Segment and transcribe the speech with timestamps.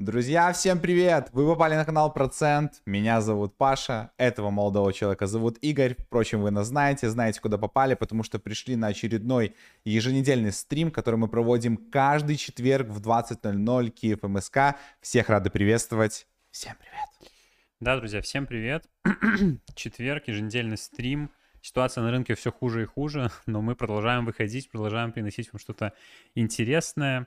[0.00, 1.28] Друзья, всем привет!
[1.34, 2.80] Вы попали на канал Процент.
[2.86, 4.12] Меня зовут Паша.
[4.16, 5.94] Этого молодого человека зовут Игорь.
[5.94, 11.16] Впрочем, вы нас знаете, знаете, куда попали, потому что пришли на очередной еженедельный стрим, который
[11.16, 14.78] мы проводим каждый четверг в 20.00 Киев МСК.
[15.02, 16.26] Всех рады приветствовать.
[16.50, 17.32] Всем привет!
[17.78, 18.86] Да, друзья, всем привет.
[19.74, 21.30] Четверг, еженедельный стрим.
[21.60, 25.92] Ситуация на рынке все хуже и хуже, но мы продолжаем выходить, продолжаем приносить вам что-то
[26.34, 27.26] интересное.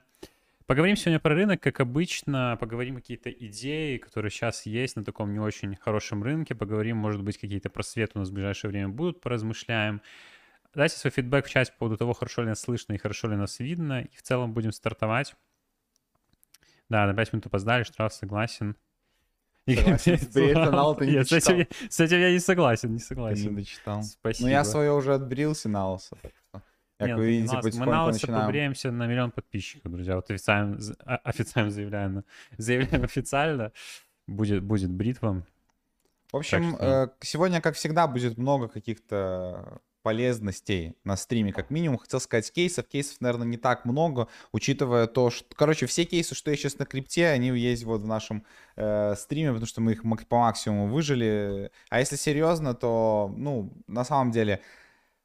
[0.66, 5.38] Поговорим сегодня про рынок, как обычно, поговорим какие-то идеи, которые сейчас есть на таком не
[5.38, 10.00] очень хорошем рынке, поговорим, может быть, какие-то просветы у нас в ближайшее время будут, поразмышляем.
[10.74, 13.36] Дайте свой фидбэк в чате по поводу того, хорошо ли нас слышно и хорошо ли
[13.36, 15.36] нас видно, и в целом будем стартовать.
[16.88, 18.74] Да, на 5 минут опоздали, штраф согласен.
[19.66, 23.02] Согласен, с канал ты не Нет, с этим, с этим я не согласен, не Ты
[23.02, 23.54] не согласен.
[23.54, 24.02] дочитал.
[24.02, 24.46] Спасибо.
[24.46, 26.62] Ну, я свое уже отбрился на Алса, так что...
[27.04, 28.46] Как Нет, вы видите, нас- мы на начинаем...
[28.46, 30.16] побреемся на миллион подписчиков, друзья.
[30.16, 32.24] Вот официально, официально заявляем,
[32.56, 33.72] заявляем официально.
[34.26, 35.46] Будет, будет бритва.
[36.32, 41.98] В общем, что- э, сегодня, как всегда, будет много каких-то полезностей на стриме, как минимум.
[41.98, 42.86] Хотел сказать кейсов.
[42.86, 45.46] Кейсов, наверное, не так много, учитывая то, что...
[45.54, 48.44] Короче, все кейсы, что есть сейчас на крипте, они есть вот в нашем
[48.76, 51.70] э, стриме, потому что мы их по максимуму выжили.
[51.90, 54.60] А если серьезно, то, ну, на самом деле,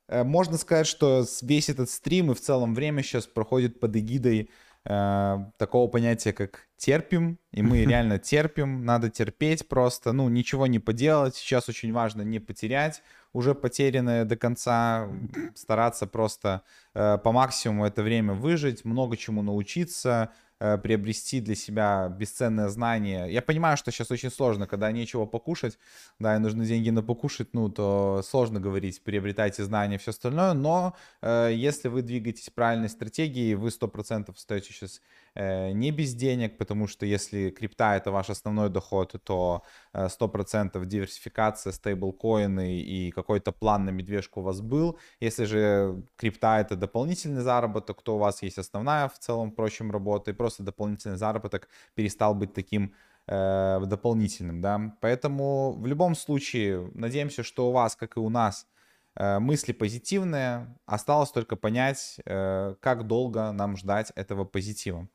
[0.09, 4.49] можно сказать, что весь этот стрим и в целом время сейчас проходит под эгидой
[4.85, 10.79] э, такого понятия, как терпим, и мы реально терпим, надо терпеть просто, ну, ничего не
[10.79, 13.01] поделать, сейчас очень важно не потерять
[13.33, 15.07] уже потерянное до конца,
[15.55, 16.63] стараться просто
[16.93, 23.31] э, по максимуму это время выжить, много чему научиться, э, приобрести для себя бесценное знание.
[23.31, 25.79] Я понимаю, что сейчас очень сложно, когда нечего покушать,
[26.19, 30.95] да, и нужны деньги на покушать, ну, то сложно говорить, приобретайте знания, все остальное, но
[31.21, 36.87] э, если вы двигаетесь правильной стратегией, вы 100% стоите сейчас э, не без денег, потому
[36.87, 39.63] что если крипта это ваш основной доход, то
[39.93, 44.97] э, 100% диверсификация, стейблкоины и какой-то план на медвежку у вас был.
[45.19, 50.31] Если же крипта это дополнительный заработок, то у вас есть основная в целом, впрочем, работа,
[50.31, 52.93] и просто дополнительный заработок перестал быть таким
[53.27, 54.95] э, дополнительным, да.
[55.01, 58.67] Поэтому в любом случае надеемся, что у вас, как и у нас,
[59.15, 60.75] э, мысли позитивные.
[60.85, 65.07] Осталось только понять, э, как долго нам ждать этого позитива.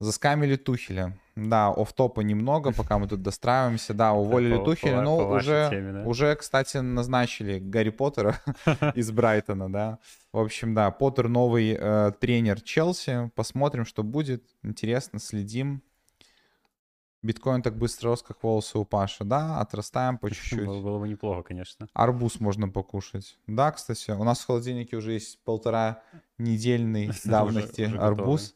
[0.00, 1.18] Заскамили Тухеля.
[1.34, 3.94] Да, офтопа немного, пока мы тут достраиваемся.
[3.94, 4.98] Да, уволили по- Тухеля.
[5.04, 6.02] по- по вашей уже, теме, да?
[6.04, 8.40] уже, кстати, назначили Гарри Поттера
[8.94, 9.98] из Брайтона, да.
[10.32, 13.30] В общем, да, Поттер новый э, тренер Челси.
[13.34, 14.44] Посмотрим, что будет.
[14.62, 15.82] Интересно, следим.
[17.20, 19.24] Биткоин так быстро рос, как волосы у Паши.
[19.24, 20.64] Да, отрастаем по чуть-чуть.
[20.64, 21.88] Было, было бы неплохо, конечно.
[21.92, 23.36] Арбуз можно покушать.
[23.48, 26.02] Да, кстати, у нас в холодильнике уже есть полтора
[26.38, 28.54] недельной давности арбуз.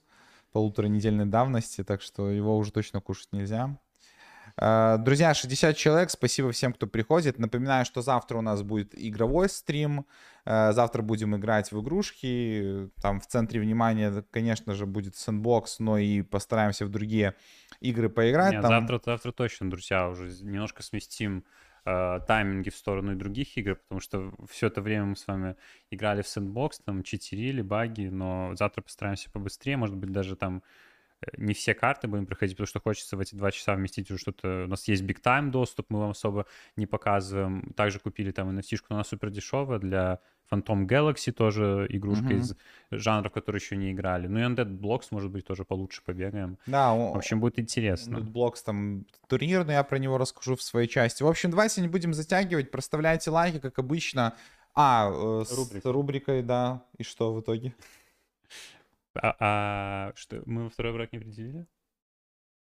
[0.52, 3.78] Полутора недельной давности, так что его уже точно кушать нельзя.
[4.60, 7.38] Э, Друзья, 60 человек, спасибо всем, кто приходит.
[7.38, 10.06] Напоминаю, что завтра у нас будет игровой стрим.
[10.44, 12.90] Э, Завтра будем играть в игрушки.
[13.00, 17.34] Там в центре внимания, конечно же, будет сэндбокс, но и постараемся в другие
[17.80, 18.52] игры поиграть.
[18.52, 21.44] Нет, Там- завтра, завтра точно, друзья, уже немножко сместим
[21.84, 25.56] э, тайминги в сторону и других игр, потому что все это время мы с вами
[25.90, 30.62] играли в сэндбокс, там читерили, баги, но завтра постараемся побыстрее, может быть, даже там
[31.36, 34.64] не все карты будем проходить, потому что хочется в эти два часа вместить уже что-то.
[34.64, 36.46] У нас есть big time доступ, мы вам особо
[36.76, 37.72] не показываем.
[37.76, 40.18] Также купили там NFT но она супер дешевая для
[40.50, 42.38] Phantom Galaxy тоже игрушка Мгм.
[42.40, 42.54] из
[42.90, 44.26] жанров, которые еще не играли.
[44.26, 46.58] Ну и Undead Blocks, может быть, тоже получше побегаем.
[46.66, 48.18] Да, о- В общем, будет интересно.
[48.18, 51.22] Ну, Undead Blocks там турнир, но я про него расскажу в своей части.
[51.22, 54.34] В общем, давайте не будем затягивать, проставляйте лайки, как обычно.
[54.74, 56.82] А, э, с рубрикой, да.
[56.98, 57.74] И что в итоге?
[59.14, 61.66] А, а что, мы во второй брак не определили?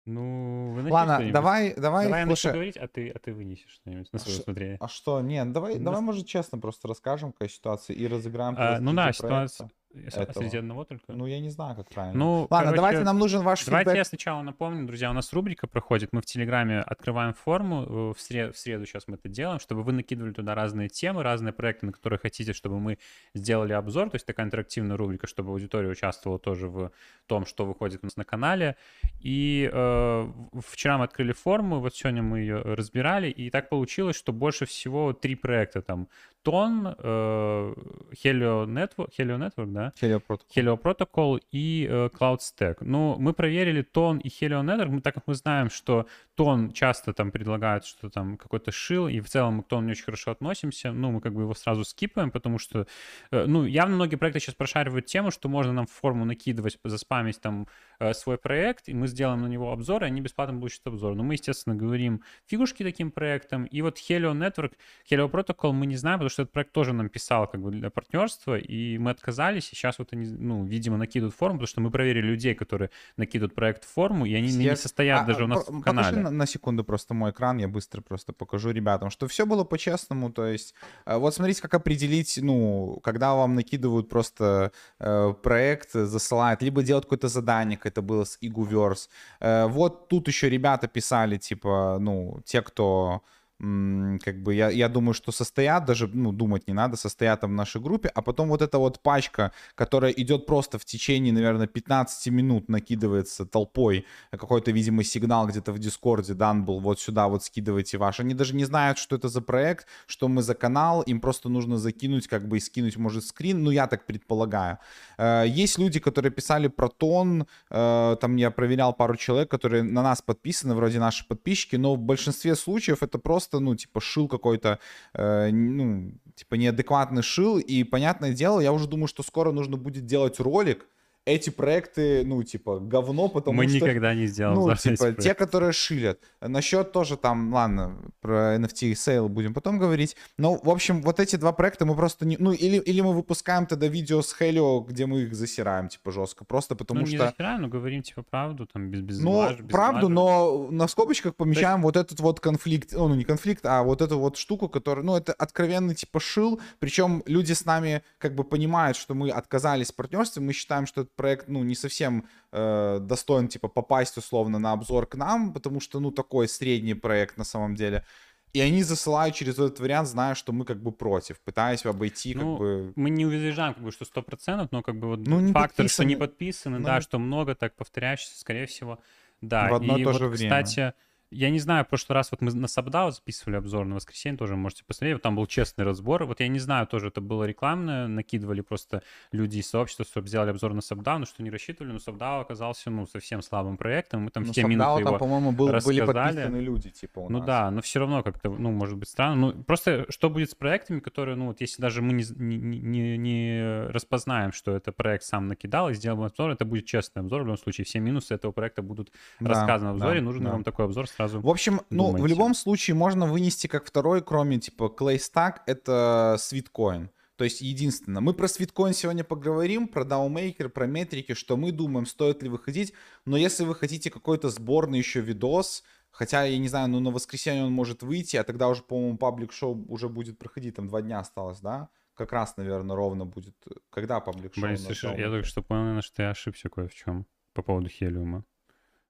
[0.05, 2.53] Ну, вы Ладно, давай, давай, Давай слушай.
[2.53, 4.79] говорить, а ты, а ты вынесешь что-нибудь на свое ш- усмотрение.
[4.81, 5.21] А что?
[5.21, 8.55] Нет, давай, Ну, давай, может, честно просто расскажем, какая ситуация, и разыграем.
[8.57, 9.49] А, ну да, среди
[9.95, 10.43] А этого.
[10.43, 11.13] среди одного только?
[11.13, 12.19] Ну, я не знаю, как правильно.
[12.19, 13.99] Ну, Ладно, короче, давайте, нам нужен ваш Давайте фидбэк.
[13.99, 18.21] я сначала напомню, друзья, у нас рубрика проходит, мы в Телеграме открываем форму, э, в
[18.21, 21.87] среду, в среду сейчас мы это делаем, чтобы вы накидывали туда разные темы, разные проекты,
[21.87, 22.99] на которые хотите, чтобы мы
[23.35, 26.91] сделали обзор, то есть такая интерактивная рубрика, чтобы аудитория участвовала тоже в
[27.27, 28.77] том, что выходит у нас на канале.
[29.21, 30.33] И э,
[30.67, 35.13] вчера мы открыли форму, вот сегодня мы ее разбирали, и так получилось, что больше всего
[35.13, 36.09] три проекта там.
[36.43, 37.75] Тон, э,
[38.23, 39.93] Helio Network, Helio Network, да?
[40.01, 40.47] Helio Protocol.
[40.55, 42.79] Helio Protocol и э, Cloud Stack.
[42.81, 47.13] Ну, мы проверили Тон и Helio Network, мы, так как мы знаем, что Тон часто
[47.13, 50.33] там предлагает что там какой-то шил, и в целом мы к Тону не очень хорошо
[50.33, 52.87] относимся, ну, мы как бы его сразу скипаем, потому что,
[53.31, 57.41] э, ну, явно многие проекты сейчас прошаривают тему, что можно нам в форму накидывать, заспамить
[57.41, 57.69] там
[57.99, 61.15] э, свой проект, и мы сделаем на него обзор, и они бесплатно получат обзор.
[61.15, 64.73] Но мы, естественно, говорим фигушки таким проектам, и вот Helio Network,
[65.11, 67.91] Helio Protocol мы не знаем, потому что этот проект тоже нам писал как бы для
[67.91, 72.27] партнерства, и мы отказались, сейчас вот они, ну, видимо, накидывают форму, потому что мы проверили
[72.27, 75.65] людей, которые накидывают проект в форму, и они Я- не состоят А, даже у нас
[75.65, 76.23] по- в Покажи канале.
[76.23, 80.31] на, на секунду просто мой экран, я быстро просто покажу ребятам, что все было по-честному,
[80.31, 80.75] то есть
[81.07, 86.83] э, вот смотрите, как определить, ну, когда вам накидывают просто э, проект, э, засылают, либо
[86.83, 89.09] делают какое-то задание, как это было с Iguverse.
[89.41, 93.23] Э, вот тут еще ребята писали, типа, ну, те, кто
[93.59, 97.55] как бы я, я думаю, что состоят, даже, ну, думать не надо, состоят там в
[97.55, 102.27] нашей группе, а потом вот эта вот пачка, которая идет просто в течение, наверное, 15
[102.33, 107.99] минут, накидывается толпой, какой-то, видимо, сигнал где-то в Дискорде дан был, вот сюда вот скидывайте
[107.99, 108.21] ваш.
[108.21, 111.79] Они даже не знают, что это за проект, что мы за канал, им просто нужно
[111.79, 114.79] закинуть, как бы, и скинуть, может, скрин, ну, я так предполагаю.
[115.19, 120.03] Э, Есть люди, которые писали про TON, э, там я проверял пару человек, которые на
[120.03, 124.79] нас подписаны, вроде наши подписчики, но в большинстве случаев это просто, ну, типа, shill какой-то,
[125.15, 130.07] э, ну, типа, неадекватный shill, и, понятное дело, я уже думаю, что скоро нужно будет
[130.07, 130.87] делать ролик,
[131.27, 133.85] эти проекты, ну, типа, говно, потому мы что...
[133.85, 136.21] никогда не сделаем Ну, типа, те, которые шилят.
[136.41, 140.17] Насчет тоже там, ладно, про NFT sale будем потом говорить.
[140.39, 142.37] Но, в общем, вот эти два проекта мы просто не...
[142.39, 146.45] Ну, или, или мы выпускаем тогда видео с Helio, где мы их засираем, типа, жестко.
[146.45, 147.27] Просто потому ну, не что...
[147.27, 151.35] захераю, но говорим, типа, правду, там, без, без Ну, лаж- без правду, но на скобочках
[151.35, 155.17] помещаем вот этот вот конфликт, ну, не конфликт, а вот эту вот штуку, которая, ну,
[155.17, 159.97] это откровенный типа шил, причем люди с нами как бы понимают, что мы отказались в
[159.97, 164.73] партнерстве, мы считаем, что этот проект, ну, не совсем э, достоин, типа, попасть условно на
[164.73, 168.05] обзор к нам, потому что, ну, такой средний проект на самом деле.
[168.53, 172.43] И они засылают через этот вариант, зная, что мы как бы против, пытаясь обойти как
[172.43, 172.93] Ну, бы...
[172.97, 176.05] Мы не утверждаем, как бы, что 100%, но как бы вот Ну, не факт, что
[176.05, 176.19] не подписаны.
[176.19, 178.99] подписаны, Ну, да, что много так повторяющихся, скорее всего,
[179.43, 179.69] да.
[179.69, 180.63] В одно и то вот, же время.
[180.63, 180.95] кстати,
[181.31, 184.57] я не знаю, в прошлый раз вот мы на SubDAO записывали обзор на воскресенье, тоже
[184.57, 186.25] можете посмотреть, вот там был честный разбор.
[186.25, 189.03] Вот я не знаю, тоже это было рекламное, накидывали просто
[189.33, 192.91] люди из сообщества, чтобы сделали обзор на SubDAO, но что не рассчитывали, но SubDAO оказался,
[192.91, 196.01] ну, совсем слабым проектом, мы там Ну, все SubDAO минуты там, его по-моему, был- были
[196.01, 196.07] рассказали.
[196.07, 197.47] подписаны люди, типа, у ну нас.
[197.47, 199.37] да, но все равно как-то, ну, может быть, странно.
[199.53, 203.17] Ну, просто что будет с проектами, которые, ну, вот если даже мы не, не, не,
[203.19, 207.43] не распознаем, что это проект сам накидал и сделаем обзор, это будет честный обзор.
[207.43, 210.21] В любом случае, все минусы этого проекта будут Да, рассказаны в обзоре.
[210.21, 210.53] да, Нужен да.
[210.53, 211.41] вам такой обзор сразу.
[211.41, 216.37] В общем, ну, в любом случае можно вынести как второй, кроме типа Clay Stack, это
[216.39, 217.09] Sweetcoin.
[217.37, 218.23] То есть единственное.
[218.23, 222.95] Мы про Sweetcoin сегодня поговорим, про DAOMaker, про метрики, что мы думаем, стоит ли выходить.
[223.27, 227.65] Но если вы хотите какой-то сборный еще видос, хотя, я не знаю, ну на воскресенье
[227.65, 231.19] он может выйти, а тогда уже, по-моему, паблик шоу уже будет проходить, там два дня
[231.19, 231.91] осталось, да?
[232.15, 233.55] Как раз, наверное, ровно будет.
[233.91, 234.65] Когда паблик шоу?
[234.65, 237.91] Блин, слушай, я только что понял, наверное, что я ошибся кое в чем по поводу
[237.91, 238.45] хелиума.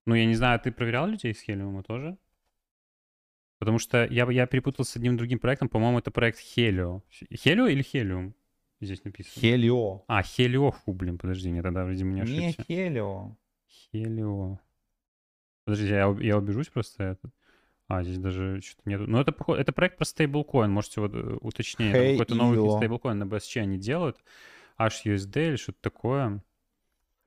[0.07, 2.17] Ну, я не знаю, ты проверял людей с хелиума тоже?
[3.59, 5.69] Потому что я, я перепутал с одним другим проектом.
[5.69, 7.03] По-моему, это проект Хелио.
[7.33, 8.35] Хелио или Хелиум?
[8.81, 9.41] Здесь написано.
[9.41, 10.05] Хелио.
[10.07, 12.65] А, Хелио, фу, блин, подожди, я тогда, видимо, не Не ошибся.
[12.65, 13.37] Хелио.
[13.67, 14.61] Хелио.
[15.65, 17.03] Подожди, я, я убежусь просто.
[17.03, 17.31] Это...
[17.89, 19.07] А, здесь даже что-то нету.
[19.07, 21.93] Ну, это, это проект про стейблкоин, можете вот э, уточнее.
[21.93, 24.19] Там Какой-то новый стейблкоин на BSC они делают.
[24.79, 26.43] HUSD или что-то такое.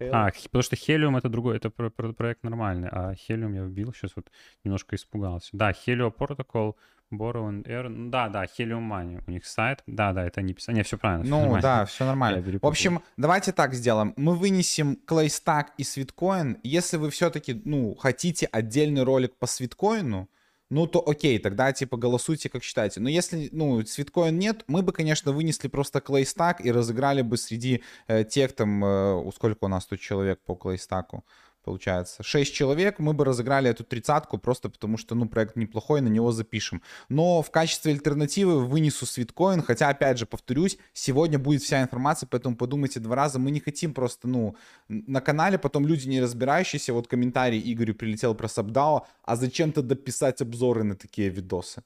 [0.02, 3.94] А, потому что Helium это другой, это про- про- проект нормальный, а Helium я вбил,
[3.94, 4.32] сейчас вот
[4.64, 5.50] немножко испугался.
[5.54, 6.76] Да, Helio Protocol,
[7.12, 10.54] Borrow and Air, ну да, да, Helium Money, у них сайт, да, да, это они
[10.54, 11.26] писали, не, все правильно.
[11.26, 11.62] Ну нормально.
[11.62, 12.60] да, все нормально.
[12.62, 14.14] В общем, давайте так сделаем.
[14.16, 16.60] Мы вынесем ClayStack и Sweetcoin.
[16.64, 20.28] Если вы все-таки, ну, хотите отдельный ролик по Sweetcoin,
[20.70, 23.00] ну, то окей, тогда, типа, голосуйте, как считаете.
[23.00, 27.84] Но если, ну, Sweetcoin нет, мы бы, конечно, вынесли просто ClayStack и разыграли бы среди
[28.08, 31.22] э, тех, там, э, сколько у нас тут человек по ClayStack?
[31.64, 36.08] Получается, 6 человек, мы бы разыграли эту тридцатку просто потому, что, ну, проект неплохой, на
[36.08, 36.82] него запишем.
[37.10, 42.56] Но в качестве альтернативы вынесу Sweetcoin, хотя, опять же, повторюсь, сегодня будет вся информация, поэтому
[42.56, 43.40] подумайте два раза.
[43.40, 44.56] Мы не хотим просто, ну,
[44.88, 49.96] на канале потом люди не разбирающиеся, вот комментарий Игорю прилетел про Сабдао, а зачем тогда
[49.96, 51.84] писать обзоры на такие видосы?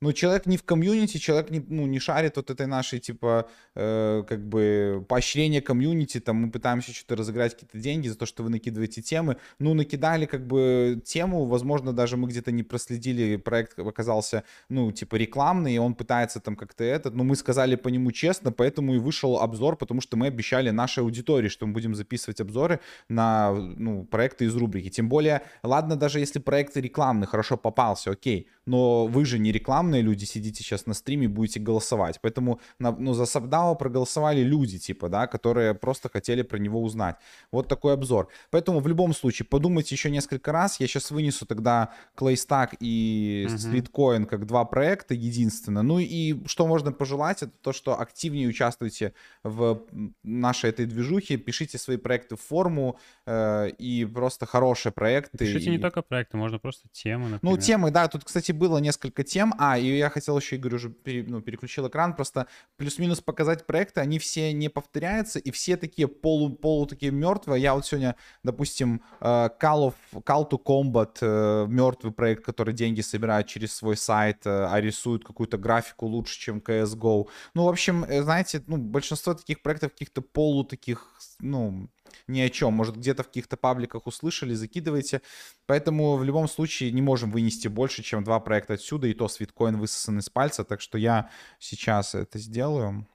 [0.00, 4.22] Ну, человек не в комьюнити, человек не, ну, не шарит вот этой нашей, типа, э,
[4.28, 8.50] как бы, поощрение комьюнити, там, мы пытаемся что-то разыграть, какие-то деньги за то, что вы
[8.50, 9.38] накидываете темы.
[9.58, 15.16] Ну, накидали, как бы, тему, возможно, даже мы где-то не проследили, проект оказался, ну, типа,
[15.16, 18.98] рекламный, и он пытается там как-то этот, но мы сказали по нему честно, поэтому и
[18.98, 22.78] вышел обзор, потому что мы обещали нашей аудитории, что мы будем записывать обзоры
[23.08, 24.90] на, ну, проекты из рубрики.
[24.90, 29.50] Тем более, ладно, даже если проект рекламный, хорошо попался, окей, но вы же не
[29.88, 32.18] рекламные люди, сидите сейчас на стриме, будете голосовать.
[32.22, 37.16] Поэтому на, ну, за Сабдао проголосовали люди, типа, да, которые просто хотели про него узнать.
[37.52, 38.28] Вот такой обзор.
[38.50, 40.80] Поэтому в любом случае подумайте еще несколько раз.
[40.80, 43.46] Я сейчас вынесу тогда Claystag и.
[43.48, 45.82] Sweetcoin как два проекта единственно.
[45.82, 49.12] Ну и что можно пожелать, это то, что активнее участвуйте
[49.44, 49.80] в
[50.22, 55.38] нашей этой движухе, пишите свои проекты в форму э, и просто хорошие проекты.
[55.38, 55.70] Пишите и...
[55.70, 57.58] не только проекты, можно просто темы, Ну, например.
[57.58, 59.54] темы, да, тут, кстати, было несколько тем.
[59.58, 64.00] А, и я хотел еще, Игорь уже пере, ну, переключил экран, просто плюс-минус показать проекты,
[64.00, 67.62] они все не повторяются, и все такие полу, полу такие мертвые.
[67.62, 69.24] Я вот сегодня, допустим, э,
[69.60, 69.94] Call, of,
[70.24, 75.24] Call to Combat, э, мертвый проект, который деньги собирает через свой сайт, э, а рисует
[75.24, 77.28] какую-то графику лучше, чем CSGO.
[77.54, 81.88] Ну, в общем, знаете, ну, большинство таких проектов каких-то полу таких, ну,
[82.26, 82.74] ни о чем.
[82.74, 85.22] Может, где-то в каких-то пабликах услышали, закидывайте.
[85.66, 89.76] Поэтому в любом случае не можем вынести больше, чем два проекта отсюда, и то свиткоин
[89.76, 90.64] высосан из пальца.
[90.64, 93.06] Так что я сейчас это сделаю.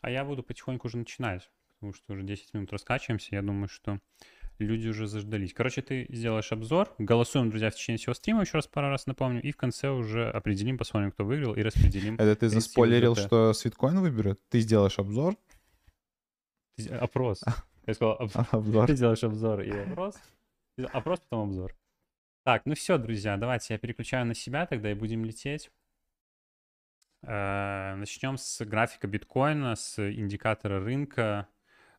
[0.00, 3.34] А я буду потихоньку уже начинать, потому что уже 10 минут раскачиваемся.
[3.34, 4.00] Я думаю, что
[4.58, 5.52] люди уже заждались.
[5.52, 9.42] Короче, ты сделаешь обзор, голосуем, друзья, в течение всего стрима, еще раз пару раз напомню,
[9.42, 12.14] и в конце уже определим, посмотрим, кто выиграл, и распределим.
[12.16, 14.40] Это ты заспойлерил, что свиткоин выберет?
[14.48, 15.36] Ты сделаешь обзор?
[17.00, 17.42] Опрос.
[17.86, 18.30] Я сказал, об...
[18.52, 18.86] обзор.
[18.86, 20.16] ты делаешь обзор и опрос.
[20.92, 21.74] Опрос, потом обзор.
[22.44, 25.70] Так, ну все, друзья, давайте я переключаю на себя тогда и будем лететь.
[27.22, 31.48] Э, начнем с графика биткоина, с индикатора рынка.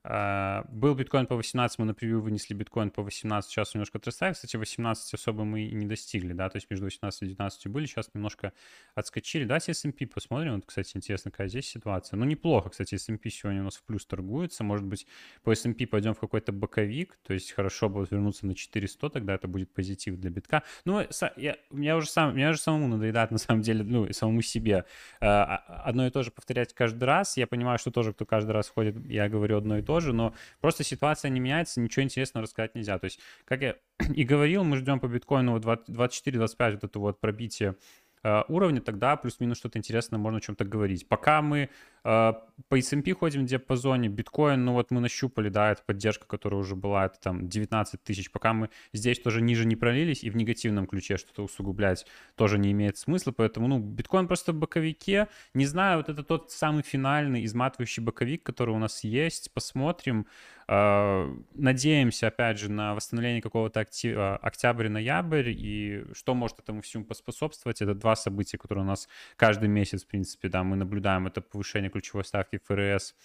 [0.08, 4.36] А, был биткоин по 18, мы на превью вынесли биткоин по 18, сейчас немножко отрастает.
[4.36, 7.88] Кстати, 18 особо мы и не достигли, да, то есть между 18 и 19 были,
[7.88, 8.54] сейчас немножко
[8.94, 9.46] отскочили.
[9.46, 12.18] Давайте S&P посмотрим, вот, кстати, интересно, какая здесь ситуация.
[12.18, 15.08] Ну, неплохо, кстати, S&P сегодня у нас в плюс торгуется, может быть,
[15.42, 19.48] по S&P пойдем в какой-то боковик, то есть хорошо будет вернуться на 400, тогда это
[19.48, 20.62] будет позитив для битка.
[20.86, 21.04] Ну,
[21.36, 24.86] я, я уже сам, меня уже самому надоедает, на самом деле, ну, самому себе
[25.20, 27.38] а, одно и то же повторять каждый раз.
[27.38, 30.34] Я понимаю, что тоже, кто каждый раз ходит, я говорю одно и то тоже, но
[30.60, 33.00] просто ситуация не меняется, ничего интересного рассказать нельзя.
[33.00, 33.76] То есть, как я
[34.14, 37.78] и говорил, мы ждем по биткоину 24-25 вот это вот пробитие
[38.22, 41.08] э, уровня, тогда плюс-минус что-то интересное можно о чем-то говорить.
[41.08, 41.70] Пока мы а,
[42.06, 46.76] по S&P ходим в диапазоне, биткоин, ну вот мы нащупали, да, это поддержка, которая уже
[46.76, 50.86] была, это там 19 тысяч, пока мы здесь тоже ниже не пролились и в негативном
[50.86, 55.98] ключе что-то усугублять тоже не имеет смысла, поэтому, ну, биткоин просто в боковике, не знаю,
[55.98, 60.28] вот это тот самый финальный изматывающий боковик, который у нас есть, посмотрим,
[60.68, 67.82] а, надеемся, опять же, на восстановление какого-то а, октябрь-ноябрь, и что может этому всему поспособствовать,
[67.82, 71.92] это два события, которые у нас каждый месяц, в принципе, да, мы наблюдаем, это повышение
[71.96, 73.16] ключевой ставки ФРС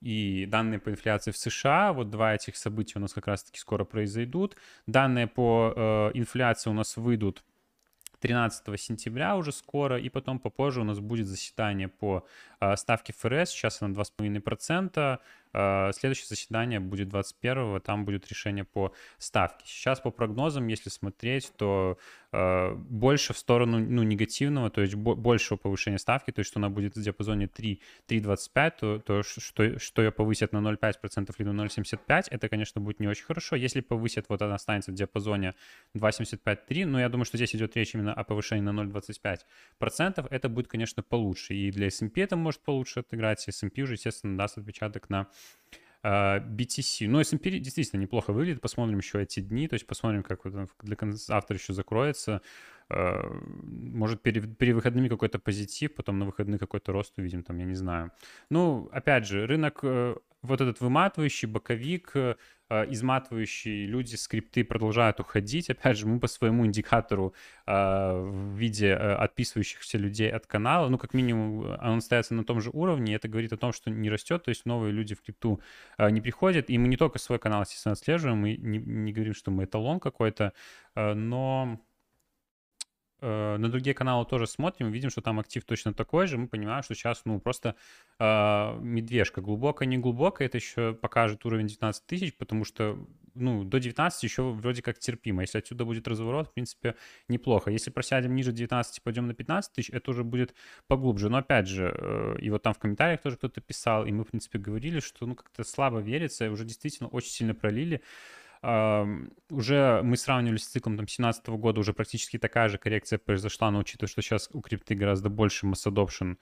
[0.00, 1.92] и данные по инфляции в США.
[1.92, 4.56] Вот два этих события у нас как раз-таки скоро произойдут.
[4.86, 7.42] Данные по э, инфляции у нас выйдут
[8.20, 12.24] 13 сентября уже скоро, и потом попозже у нас будет заседание по
[12.60, 15.18] э, ставке ФРС, сейчас она 2,5%, э,
[15.92, 19.64] следующее заседание будет 21 там будет решение по ставке.
[19.66, 21.98] Сейчас по прогнозам, если смотреть, то
[22.32, 26.68] э, больше в сторону ну, негативного, то есть большего повышения ставки, то есть что она
[26.68, 32.24] будет в диапазоне 3,25, то, то что, что ее повысят на 0,5% или на 0,75,
[32.30, 33.56] это, конечно, будет не очень хорошо.
[33.56, 35.54] Если повысят, вот она останется в диапазоне
[35.94, 40.68] 2,75-3, но я думаю, что здесь идет речь именно о повышении на 0,25%, это будет,
[40.68, 41.54] конечно, получше.
[41.54, 45.28] И для S&P это может получше отыграть, S&P уже, естественно, даст отпечаток на
[46.02, 47.08] BTC.
[47.08, 48.60] Ну, S&P действительно неплохо выглядит.
[48.60, 52.42] Посмотрим еще эти дни, то есть посмотрим, как вот для завтра еще закроется.
[52.88, 53.28] А,
[53.62, 57.74] может, перед, перед выходными какой-то позитив, потом на выходные какой-то рост увидим, там, я не
[57.74, 58.12] знаю.
[58.50, 62.36] Ну, опять же, рынок э, вот этот выматывающий, боковик, э,
[62.68, 65.70] изматывающие люди, скрипты продолжают уходить.
[65.70, 67.34] Опять же, мы по своему индикатору
[67.66, 72.60] э, в виде э, отписывающихся людей от канала, ну, как минимум, он остается на том
[72.60, 75.60] же уровне, это говорит о том, что не растет, то есть новые люди в крипту
[75.98, 79.50] не приходят, и мы не только свой канал, естественно, отслеживаем, мы не, не говорим, что
[79.50, 80.52] мы эталон какой-то,
[80.94, 81.80] но
[83.26, 86.82] э, на другие каналы тоже смотрим, видим, что там актив точно такой же, мы понимаем,
[86.82, 87.74] что сейчас, ну, просто
[88.18, 89.40] э, медвежка.
[89.40, 92.98] Глубокая, не глубокая, это еще покажет уровень 19 тысяч, потому что,
[93.34, 95.42] ну, до 19 еще вроде как терпимо.
[95.42, 96.94] Если отсюда будет разворот, в принципе,
[97.28, 97.70] неплохо.
[97.70, 100.54] Если просядем ниже 19 и пойдем на 15 тысяч, это уже будет
[100.86, 101.28] поглубже.
[101.28, 104.28] Но, опять же, э, и вот там в комментариях тоже кто-то писал, и мы, в
[104.28, 108.02] принципе, говорили, что, ну, как-то слабо верится, уже действительно очень сильно пролили
[109.50, 113.78] уже мы сравнивали с циклом там 2017 года, уже практически такая же коррекция произошла, но
[113.78, 116.36] учитывая, что сейчас у крипты гораздо больше mass adoption,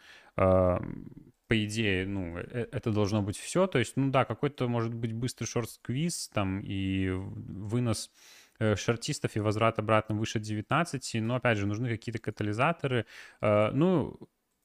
[1.46, 3.66] по идее, ну, э, это должно быть все.
[3.66, 8.10] То есть, ну да, какой-то, может быть, быстрый шорт-сквиз там и вынос
[8.58, 13.04] э, шортистов и возврат обратно выше 19, но, опять же, нужны какие-то катализаторы.
[13.40, 14.18] Ну,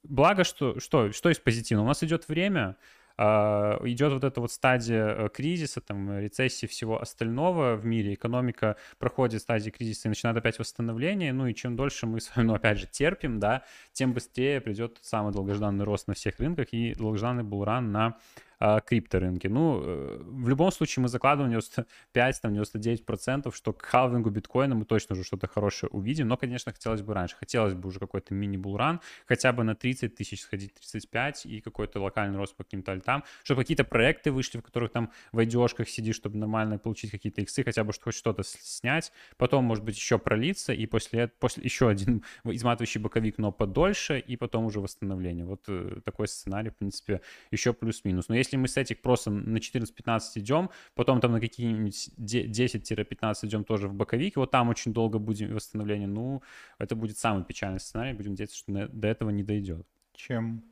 [0.03, 1.85] благо, что, что, что из позитивного?
[1.85, 2.77] У нас идет время,
[3.19, 9.41] идет вот эта вот стадия э, кризиса, там, рецессии всего остального в мире, экономика проходит
[9.41, 12.79] стадии кризиса и начинает опять восстановление, ну и чем дольше мы с вами, ну, опять
[12.79, 17.91] же, терпим, да, тем быстрее придет самый долгожданный рост на всех рынках и долгожданный булран
[17.91, 18.17] на
[18.59, 18.81] а.
[19.11, 24.85] Ну, э, в любом случае мы закладываем 95, там, 99%, что к халвингу биткоина мы
[24.85, 27.35] точно уже что-то хорошее увидим, но, конечно, хотелось бы раньше.
[27.39, 32.37] Хотелось бы уже какой-то мини-булран, хотя бы на 30 тысяч сходить, 35, и какой-то локальный
[32.37, 36.37] рост по каким-то альтам, чтобы какие-то проекты вышли, в которых там в айдешках сидишь, чтобы
[36.37, 40.85] нормально получить какие-то иксы, хотя бы хоть что-то снять, потом, может быть, еще пролиться, и
[40.85, 45.45] после, после еще один изматывающий боковик, но подольше, и потом уже восстановление.
[45.45, 48.29] Вот э, такой сценарий, в принципе, еще плюс-минус.
[48.29, 53.33] Но если если мы с этих просто на 14-15 идем, потом там на какие-нибудь 10-15
[53.43, 56.41] идем тоже в боковик, вот там очень долго будем восстановление, ну,
[56.79, 59.87] это будет самый печальный сценарий, будем надеяться, что до этого не дойдет.
[60.13, 60.63] Чем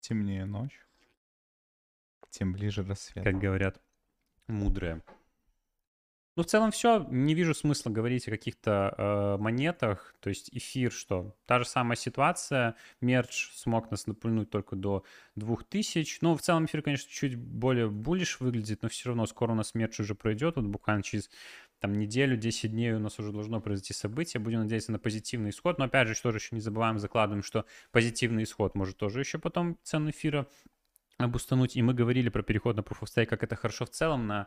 [0.00, 0.86] темнее ночь,
[2.30, 3.24] тем ближе рассвет.
[3.24, 3.80] Как говорят
[4.46, 5.02] мудрые.
[6.38, 7.04] Ну, в целом все.
[7.10, 10.14] Не вижу смысла говорить о каких-то э, монетах.
[10.20, 11.34] То есть эфир, что?
[11.46, 12.76] Та же самая ситуация.
[13.00, 15.02] Мерч смог нас напульнуть только до
[15.34, 16.18] 2000.
[16.20, 19.74] Ну, в целом эфир, конечно, чуть более буллиш выглядит, но все равно скоро у нас
[19.74, 20.54] мерч уже пройдет.
[20.54, 21.28] Вот буквально через
[21.80, 24.40] там неделю, 10 дней у нас уже должно произойти событие.
[24.40, 25.78] Будем надеяться на позитивный исход.
[25.78, 29.40] Но опять же, что же еще не забываем, закладываем, что позитивный исход может тоже еще
[29.40, 30.46] потом цену эфира
[31.16, 31.76] обустануть.
[31.76, 34.46] И мы говорили про переход на Proof of Stake, как это хорошо в целом на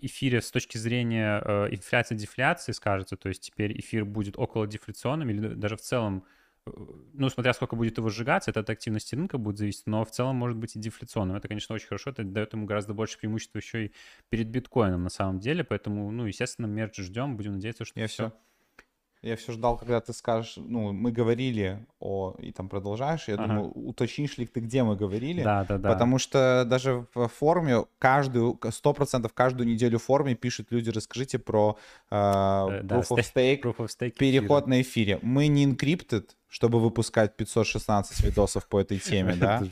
[0.00, 5.54] эфире с точки зрения э, инфляции-дефляции скажется, то есть теперь эфир будет около дефляционным или
[5.54, 6.24] даже в целом,
[6.66, 6.70] э,
[7.14, 10.36] ну, смотря сколько будет его сжигаться, это от активности рынка будет зависеть, но в целом
[10.36, 11.36] может быть и дефляционным.
[11.36, 13.92] Это, конечно, очень хорошо, это дает ему гораздо больше преимущества еще и
[14.30, 18.28] перед биткоином на самом деле, поэтому, ну, естественно, мерч ждем, будем надеяться, что Я все,
[18.28, 18.32] все
[19.22, 23.46] я все ждал, когда ты скажешь, ну, мы говорили о, и там продолжаешь, я ага.
[23.46, 25.42] думаю, уточнишь ли ты, где мы говорили.
[25.42, 25.92] Да, да, да.
[25.92, 31.38] Потому что даже в форме каждую, сто процентов каждую неделю в форме пишут люди, расскажите
[31.38, 31.78] про
[32.10, 34.70] э, Proof, да, of stake, Proof of Stake, переход эфира.
[34.70, 35.18] на эфире.
[35.22, 39.62] Мы не encrypted, чтобы выпускать 516 видосов по этой теме, да?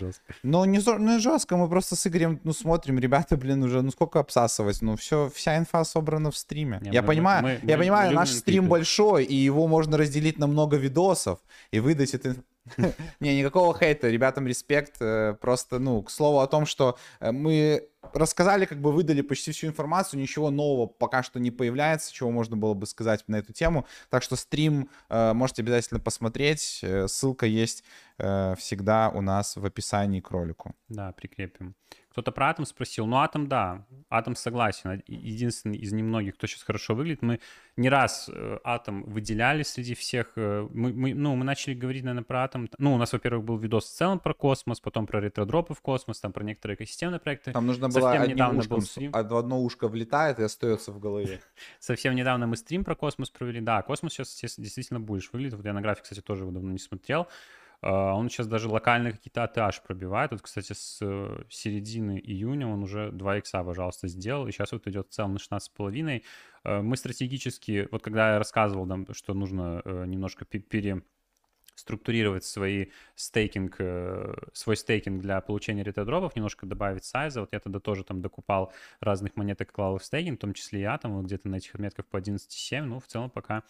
[0.43, 4.19] Ну, не, ну, жестко, мы просто с Игорем, ну, смотрим, ребята, блин, уже, ну, сколько
[4.19, 6.79] обсасывать, ну, все, вся инфа собрана в стриме.
[6.81, 9.99] Не, я мы, понимаю, мы, я мы, понимаю, мы наш стрим большой, и его можно
[9.99, 11.41] разделить на много видосов
[11.71, 12.37] и выдать это
[13.21, 14.97] Не, никакого хейта, ребятам респект.
[15.01, 19.53] Э, просто, ну, к слову о том, что э, мы рассказали, как бы выдали почти
[19.53, 23.53] всю информацию, ничего нового пока что не появляется, чего можно было бы сказать на эту
[23.53, 23.87] тему.
[24.09, 26.85] Так что стрим э, можете обязательно посмотреть.
[27.07, 27.85] Ссылка есть
[28.19, 30.75] всегда у нас в описании к ролику.
[30.89, 31.75] Да, прикрепим.
[32.11, 33.07] Кто-то про Атом спросил.
[33.07, 33.87] Ну, Атом, да.
[34.09, 35.01] Атом согласен.
[35.07, 37.23] Единственный из немногих, кто сейчас хорошо выглядит.
[37.23, 37.39] Мы
[37.77, 40.33] не раз э, Атом выделяли среди всех.
[40.35, 42.69] Э, мы, мы, ну, мы начали говорить, наверное, про Атом.
[42.79, 46.19] Ну, у нас, во-первых, был видос в целом про космос, потом про ретродропы в космос,
[46.19, 47.53] там про некоторые экосистемные проекты.
[47.53, 49.15] Там нужно было Совсем недавно ушком, был стрим.
[49.15, 51.41] одно ушко влетает и остается в голове.
[51.79, 53.61] Совсем недавно мы стрим про космос провели.
[53.61, 55.55] Да, космос сейчас действительно будешь выглядит.
[55.55, 57.29] Вот я на график, кстати, тоже его давно не смотрел.
[57.83, 60.33] А, он сейчас даже локально какие-то ATH пробивает.
[60.33, 64.47] Вот, кстати, с э, середины июня он уже 2 икса, пожалуйста, сделал.
[64.47, 66.23] И сейчас вот идет в целом на 16,5.
[66.65, 71.03] А, мы стратегически, вот когда я рассказывал, там, что нужно э, немножко пере
[71.75, 77.41] структурировать свои стейкинг, э, свой стейкинг для получения ретро-дропов, немножко добавить сайза.
[77.41, 81.17] Вот я тогда тоже там докупал разных монеток клалов стейкинг, в том числе и атом,
[81.17, 82.83] вот где-то на этих отметках по 11,7.
[82.83, 83.63] Ну, в целом пока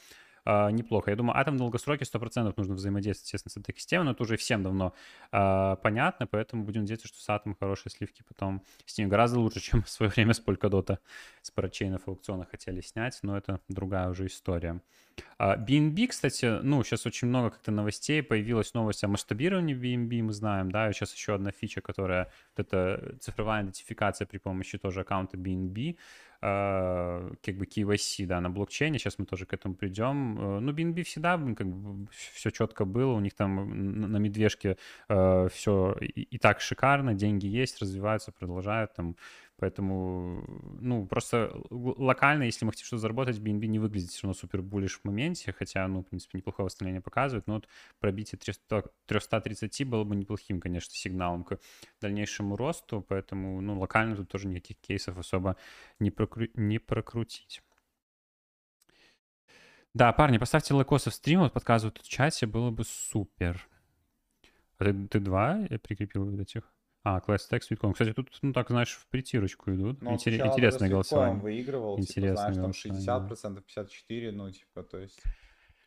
[0.44, 1.10] э, неплохо.
[1.10, 4.36] Я думаю, атом в долгосроке 100% нужно взаимодействовать, естественно, с этой системой, но это уже
[4.36, 4.94] всем давно
[5.32, 9.60] э, понятно, поэтому будем надеяться, что с атомом хорошие сливки потом с ним гораздо лучше,
[9.60, 10.98] чем в свое время с Polkadot,
[11.42, 14.80] с парачейнов аукциона хотели снять, но это другая уже история.
[15.38, 20.32] А, BNB, кстати, ну, сейчас очень много как-то новостей, появилась новость о масштабировании BNB, мы
[20.32, 25.00] знаем, да, и сейчас еще одна фича, которая, вот это цифровая идентификация при помощи тоже
[25.00, 25.96] аккаунта BNB,
[26.40, 30.38] как бы KYC, да, на блокчейне, сейчас мы тоже к этому придем.
[30.38, 35.48] Э, ну, BNB всегда как бы все четко было, у них там на медвежке э,
[35.52, 39.16] все и так шикарно, деньги есть, развиваются, продолжают там
[39.60, 40.42] Поэтому,
[40.80, 44.98] ну, просто локально, если мы хотим что-то заработать, BNB не выглядит все равно супер буллиш
[44.98, 47.68] в моменте, хотя, ну, в принципе, неплохое восстановление показывает, но вот
[47.98, 51.58] пробитие 300, 330 было бы неплохим, конечно, сигналом к
[52.00, 55.56] дальнейшему росту, поэтому, ну, локально тут тоже никаких кейсов особо
[55.98, 56.46] не, прокру...
[56.54, 57.62] не прокрутить.
[59.92, 63.68] Да, парни, поставьте лайкосы в стрим, вот подсказывают в чате, было бы супер.
[64.78, 66.72] А ты, ты два я прикрепил вот этих?
[67.02, 67.92] А, Class Tech с.
[67.92, 70.02] Кстати, тут, ну так, знаешь, в притирочку идут.
[70.02, 71.40] Ну, Интерес, интересное голосование.
[71.40, 73.62] выигрывал, Интересное типа, знаешь, там 60%,
[74.08, 75.22] 54%, ну, типа, то есть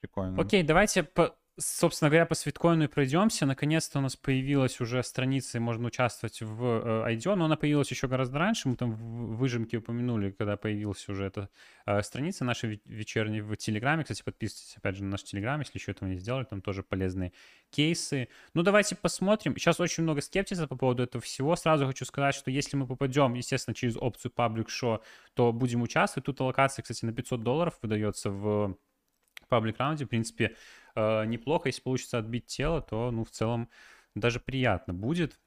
[0.02, 0.42] прикольно.
[0.42, 3.46] Окей, давайте по, собственно говоря, по свиткоину и пройдемся.
[3.46, 7.92] Наконец-то у нас появилась уже страница, и можно участвовать в э, IDO, но она появилась
[7.92, 8.70] еще гораздо раньше.
[8.70, 11.50] Мы там в выжимке упомянули, когда появилась уже эта
[11.86, 14.04] э, страница наша вечерняя в Телеграме.
[14.04, 16.46] Кстати, подписывайтесь, опять же, на наш Телеграм, если еще этого не сделали.
[16.46, 17.34] Там тоже полезные
[17.70, 18.30] кейсы.
[18.56, 19.56] Ну, давайте посмотрим.
[19.56, 21.56] Сейчас очень много скептиза по поводу этого всего.
[21.56, 25.02] Сразу хочу сказать, что если мы попадем, естественно, через опцию Public Show,
[25.36, 26.26] то будем участвовать.
[26.26, 28.76] Тут аллокация, кстати, на 500 долларов выдается в
[29.50, 30.06] паблик раунде.
[30.06, 30.56] В принципе,
[30.96, 31.70] э, неплохо.
[31.70, 33.70] Если получится отбить тело, то, ну, в целом
[34.16, 35.40] даже приятно будет.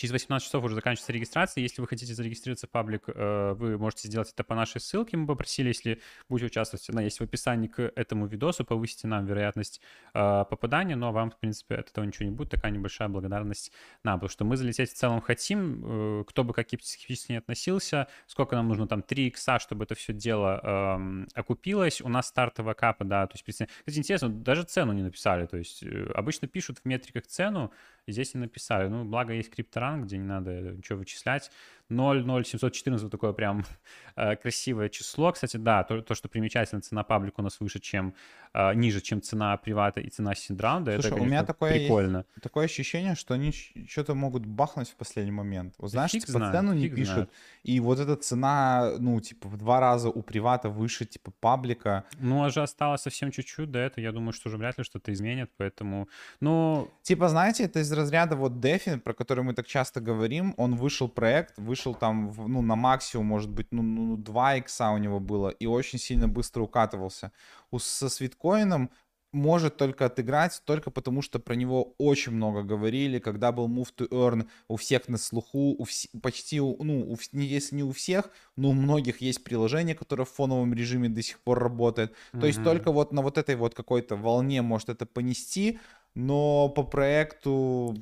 [0.00, 1.60] Через 18 часов уже заканчивается регистрация.
[1.60, 5.18] Если вы хотите зарегистрироваться в паблик, э, вы можете сделать это по нашей ссылке.
[5.18, 8.64] Мы попросили, если будете участвовать, она есть в описании к этому видосу.
[8.64, 9.82] Повысите нам вероятность
[10.14, 12.48] э, попадания, но вам, в принципе, от этого ничего не будет.
[12.48, 15.82] Такая небольшая благодарность нам, потому что мы залететь в целом хотим.
[15.84, 19.94] Э, кто бы как скептически не относился, сколько нам нужно, там, 3 икса, чтобы это
[19.94, 22.00] все дело эм, окупилось.
[22.00, 25.84] У нас стартовая капа, да, то есть, кстати, интересно, даже цену не написали, то есть
[26.14, 27.70] обычно пишут в метриках цену,
[28.10, 28.88] и здесь не написали.
[28.88, 31.50] Ну, благо есть крипторан, где не надо ничего вычислять.
[31.90, 33.64] 0,0714 вот такое прям
[34.16, 35.32] э, красивое число.
[35.32, 38.14] Кстати, да, то, то, что примечательно, цена паблика у нас выше, чем
[38.54, 40.92] э, ниже, чем цена привата и цена синдранда.
[40.92, 42.16] Слушай, это, конечно, у меня такое прикольно.
[42.18, 43.52] Есть, такое ощущение, что они
[43.88, 45.74] что-то могут бахнуть в последний момент.
[45.78, 47.30] Вот, знаешь, фиг типа знает, цену не пишут, знает.
[47.64, 52.04] и вот эта цена, ну, типа в два раза у привата выше, типа паблика.
[52.18, 54.04] Ну, а же осталось совсем чуть-чуть до этого.
[54.04, 56.08] Я думаю, что уже вряд ли что-то изменит, поэтому,
[56.40, 56.90] ну...
[57.02, 61.08] Типа, знаете, это из разряда вот DeFi, про который мы так часто говорим, он вышел
[61.08, 65.20] проект, вышел там, в, ну, на максимум, может быть, ну, ну 2 икса у него
[65.20, 67.32] было, и очень сильно быстро укатывался.
[67.70, 68.90] У, со свиткоином
[69.32, 74.08] может только отыграть, только потому что про него очень много говорили, когда был Move to
[74.08, 76.08] Earn у всех на слуху, у вс...
[76.22, 80.30] почти, у, ну, у, если не у всех, но у многих есть приложение, которое в
[80.30, 82.10] фоновом режиме до сих пор работает.
[82.10, 82.40] Mm-hmm.
[82.40, 85.78] То есть только вот на вот этой вот какой-то волне может это понести,
[86.14, 87.96] но по проекту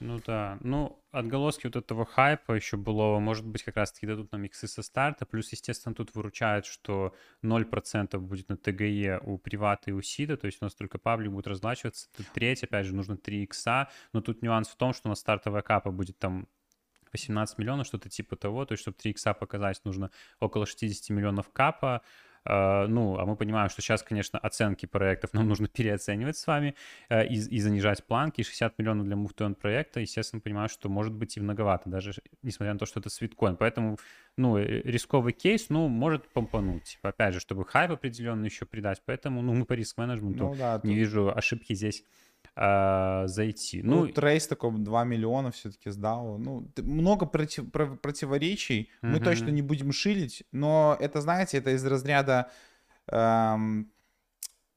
[0.00, 4.44] ну да, ну отголоски вот этого хайпа еще было, может быть, как раз-таки дадут нам
[4.44, 9.92] иксы со старта, плюс, естественно, тут выручает, что 0% будет на ТГЕ у привата и
[9.92, 13.42] у сида, то есть у нас только паблик будет разлачиваться, треть, опять же, нужно 3
[13.44, 16.48] икса, но тут нюанс в том, что у нас стартовая капа будет там
[17.12, 21.50] 18 миллионов, что-то типа того, то есть чтобы 3 икса показать, нужно около 60 миллионов
[21.52, 22.02] капа,
[22.48, 26.74] ну, а мы понимаем, что сейчас, конечно, оценки проектов нам нужно переоценивать с вами
[27.08, 28.42] э, и, и занижать планки.
[28.42, 32.78] 60 миллионов для Earn проекта, естественно, понимаю, что может быть и многовато, даже несмотря на
[32.78, 33.56] то, что это свиткоин.
[33.56, 33.98] Поэтому,
[34.36, 36.98] ну, э, рисковый кейс, ну, может помпануть.
[37.02, 39.02] Опять же, чтобы хайп определенный еще придать.
[39.04, 40.98] Поэтому, ну, мы по риск-менеджменту ну, да, не тут...
[40.98, 42.04] вижу ошибки здесь
[42.58, 43.82] э, зайти.
[43.82, 46.38] Ну, ну трейс такой 2 миллиона все-таки сдал.
[46.38, 48.90] Ну, много против, противоречий.
[49.02, 49.08] Mm-hmm.
[49.08, 52.50] Мы точно не будем шилить, но это, знаете, это из разряда...
[53.10, 53.90] Эм,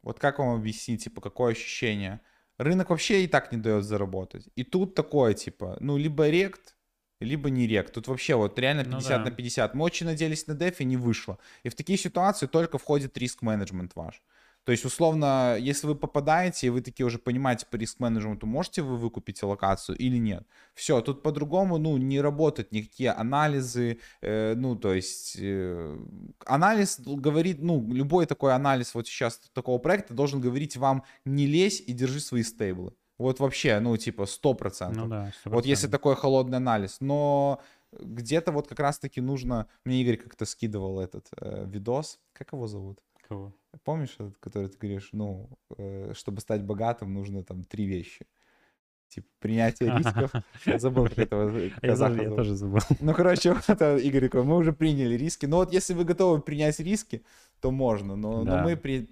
[0.03, 2.21] вот как вам объяснить, типа, какое ощущение?
[2.57, 4.49] Рынок вообще и так не дает заработать.
[4.55, 6.75] И тут такое, типа, ну, либо рект,
[7.19, 7.91] либо не рек.
[7.91, 9.29] Тут вообще вот реально 50 ну, да.
[9.29, 9.75] на 50.
[9.75, 11.37] Мы очень надеялись на дефи, не вышло.
[11.63, 14.21] И в такие ситуации только входит риск-менеджмент ваш.
[14.63, 18.97] То есть, условно, если вы попадаете, и вы такие уже понимаете по риск-менеджменту, можете вы
[18.97, 20.45] выкупить локацию или нет.
[20.75, 25.97] Все, тут по-другому, ну, не работают никакие анализы, э, ну, то есть, э,
[26.45, 31.81] анализ говорит, ну, любой такой анализ вот сейчас такого проекта должен говорить вам, не лезь
[31.81, 32.93] и держи свои стейблы.
[33.17, 34.93] Вот вообще, ну, типа, 100%.
[34.95, 35.53] Ну, да, 100%.
[35.53, 36.97] Вот если такой холодный анализ.
[36.99, 39.67] Но где-то вот как раз-таки нужно...
[39.85, 42.19] Мне Игорь как-то скидывал этот э, видос.
[42.33, 42.99] Как его зовут?
[43.31, 43.53] Кого?
[43.85, 48.27] Помнишь, этот, который ты говоришь, ну, э, чтобы стать богатым, нужно там три вещи.
[49.07, 50.33] Типа принятие рисков.
[50.65, 52.81] Я забыл, как этого казаха Я тоже забыл.
[52.99, 55.45] Ну, короче, это Игорь такой, мы уже приняли риски.
[55.45, 57.23] Но вот если вы готовы принять риски,
[57.61, 58.17] то можно.
[58.17, 59.07] Но, но мы пред-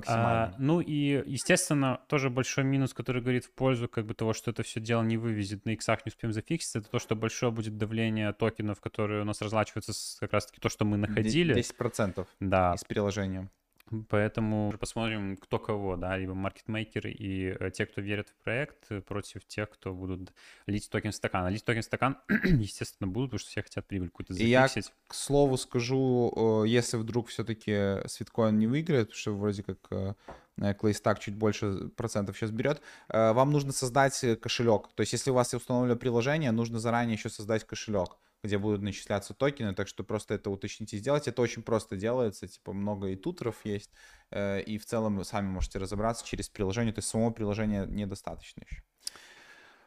[0.00, 0.54] предостерегаем А, максимально.
[0.58, 4.62] ну и, естественно, тоже большой минус, который говорит в пользу как бы того, что это
[4.62, 8.32] все дело не вывезет, на иксах не успеем зафиксить, это то, что большое будет давление
[8.32, 11.54] токенов, которые у нас разлачиваются с как раз-таки то, что мы находили.
[11.54, 13.50] 10% Да, из приложения.
[14.08, 19.00] Поэтому посмотрим, кто кого, да, либо маркетмейкеры и э, те, кто верит в проект, э,
[19.00, 20.32] против тех, кто будут
[20.66, 21.44] лить токен в стакан.
[21.44, 24.66] А лить токен в стакан, естественно, будут, потому что все хотят прибыль какую-то И я
[24.66, 24.92] зафиксить.
[25.06, 30.16] К слову скажу, э, если вдруг все-таки Свиткоин не выиграет, потому что вроде как
[30.80, 34.88] Claystак чуть больше процентов сейчас берет, вам нужно создать кошелек.
[34.94, 38.16] То есть если у вас установлено приложение, нужно заранее еще создать кошелек
[38.46, 41.28] где будут начисляться токены, так что просто это уточните, сделать.
[41.28, 43.90] Это очень просто делается, типа много и тутеров есть,
[44.30, 48.62] э, и в целом вы сами можете разобраться через приложение, то есть самого приложения недостаточно
[48.68, 48.82] еще.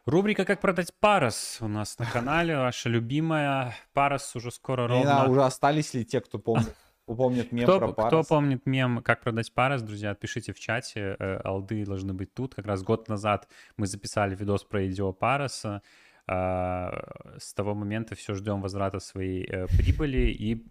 [0.05, 3.75] Рубрика «Как продать парус» у нас на канале, ваша любимая.
[3.93, 5.27] Парус уже скоро ровно.
[5.29, 8.27] уже остались ли те, кто помнит, помнит мем Кто, про кто Парус?
[8.27, 11.15] помнит мем «Как продать парус», друзья, пишите в чате.
[11.19, 12.55] э, Алды должны быть тут.
[12.55, 15.83] Как раз год назад мы записали видос про идео паруса.
[16.31, 16.91] А,
[17.39, 20.63] С того момента все ждем возврата своей э, прибыли и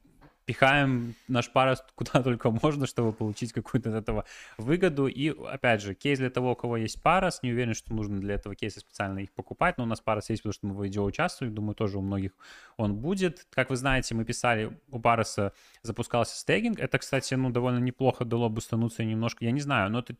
[0.44, 4.24] пихаем наш парус куда только можно, чтобы получить какую-то от этого
[4.56, 5.08] выгоду.
[5.08, 8.34] И, опять же, кейс для того, у кого есть парус, не уверен, что нужно для
[8.34, 11.02] этого кейса специально их покупать, но у нас парус есть, потому что мы в IDO
[11.02, 12.30] участвуем, думаю, тоже у многих
[12.76, 13.48] он будет.
[13.50, 16.78] Как вы знаете, мы писали, у паруса запускался стейкинг.
[16.78, 20.14] Это, кстати, ну, довольно неплохо дало бустануться немножко, я не знаю, но это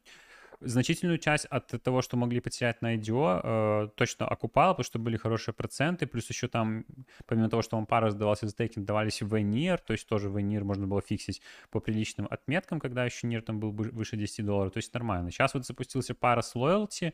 [0.60, 5.16] значительную часть от того, что могли потерять на IDO, э, точно окупало, потому что были
[5.16, 6.84] хорошие проценты, плюс еще там,
[7.26, 10.36] помимо того, что вам пара сдавался за стейкинг, давались в NIR, то есть тоже в
[10.36, 14.44] NIR можно было фиксить по приличным отметкам, когда еще NEAR там был бы- выше 10
[14.44, 15.30] долларов, то есть нормально.
[15.30, 17.12] Сейчас вот запустился Paras Loyalty,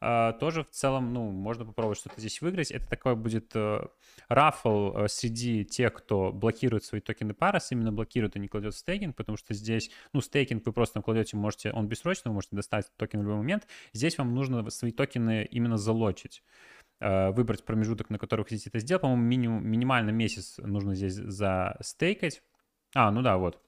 [0.00, 2.70] тоже в целом, ну, можно попробовать что-то здесь выиграть.
[2.70, 3.86] Это такой будет э,
[4.28, 8.78] raffle э, среди тех, кто блокирует свои токены Paras, именно блокирует, а не кладет в
[8.78, 12.56] стейкинг, потому что здесь, ну, стейкинг вы просто там кладете, можете, он бессрочный, вы можете
[12.56, 13.66] достать токен в любой момент.
[13.92, 16.42] Здесь вам нужно свои токены именно залочить
[17.00, 19.02] э, выбрать промежуток, на который вы хотите это сделать.
[19.02, 22.42] По-моему, минимум, минимально месяц нужно здесь застейкать.
[22.94, 23.65] А, ну да, вот.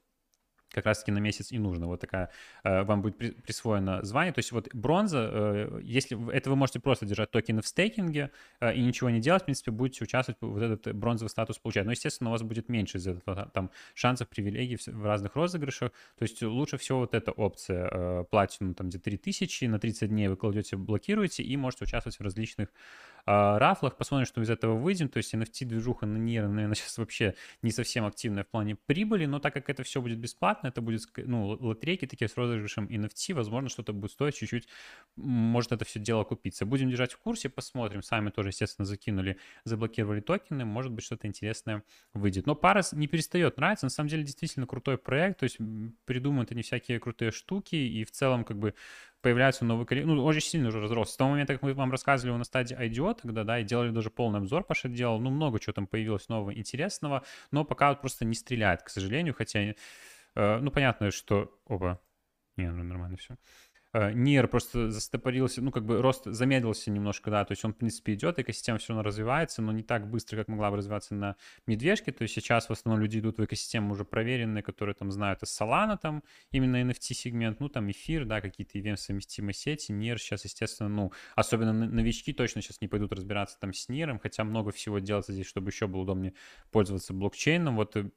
[0.71, 1.87] Как раз-таки на месяц и нужно.
[1.87, 2.31] Вот такая
[2.63, 4.33] э, вам будет при- присвоено звание.
[4.33, 8.75] То есть вот бронза, э, если это вы можете просто держать токены в стейкинге э,
[8.75, 11.87] и ничего не делать, в принципе, будете участвовать, вот этот бронзовый статус получать.
[11.87, 15.93] Но, естественно, у вас будет меньше из этого там шансов, привилегий в, разных розыгрышах.
[16.19, 20.37] То есть лучше всего вот эта опция платину там где 3000, на 30 дней вы
[20.37, 22.69] кладете, блокируете и можете участвовать в различных
[23.29, 23.97] рафлах.
[23.97, 25.09] Посмотрим, что из этого выйдем.
[25.09, 29.39] То есть NFT-движуха на Nier, наверное, сейчас вообще не совсем активная в плане прибыли, но
[29.39, 33.69] так как это все будет бесплатно, это будет ну, лотерейки такие с розыгрышем NFT, возможно,
[33.69, 34.69] что-то будет стоить чуть-чуть,
[35.17, 36.65] может это все дело купиться.
[36.65, 38.03] Будем держать в курсе, посмотрим.
[38.03, 41.83] Сами тоже, естественно, закинули, заблокировали токены, может быть, что-то интересное
[42.15, 42.47] выйдет.
[42.47, 46.53] Но Парас не перестает нравиться, на самом деле действительно крутой проект, то есть м, придумают
[46.53, 48.75] они всякие крутые штуки, и в целом как бы
[49.21, 50.11] появляются новые коллекции.
[50.11, 51.11] Ну, очень сильно уже разрос.
[51.11, 54.11] С того момента, как мы вам рассказывали на стадии IDO тогда, да, и делали даже
[54.11, 58.25] полный обзор, Паша делал, ну, много чего там появилось нового, интересного, но пока вот просто
[58.25, 59.75] не стреляет, к сожалению, хотя, э,
[60.35, 61.59] ну, понятно, что...
[61.67, 62.01] Опа,
[62.57, 63.37] не, ну, нормально все.
[64.13, 68.15] Нир просто застопорился, ну, как бы рост замедлился немножко, да, то есть он, в принципе,
[68.15, 72.13] идет, экосистема все равно развивается, но не так быстро, как могла бы развиваться на медвежке,
[72.13, 75.61] то есть сейчас в основном люди идут в экосистему уже проверенные, которые там знают из
[75.61, 81.13] Solana, там именно NFT-сегмент, ну, там эфир, да, какие-то ивент-совместимые сети, Нир сейчас, естественно, ну,
[81.35, 85.47] особенно новички точно сейчас не пойдут разбираться там с Ниром, хотя много всего делается здесь,
[85.47, 86.35] чтобы еще было удобнее
[86.71, 88.09] пользоваться блокчейном, вот э,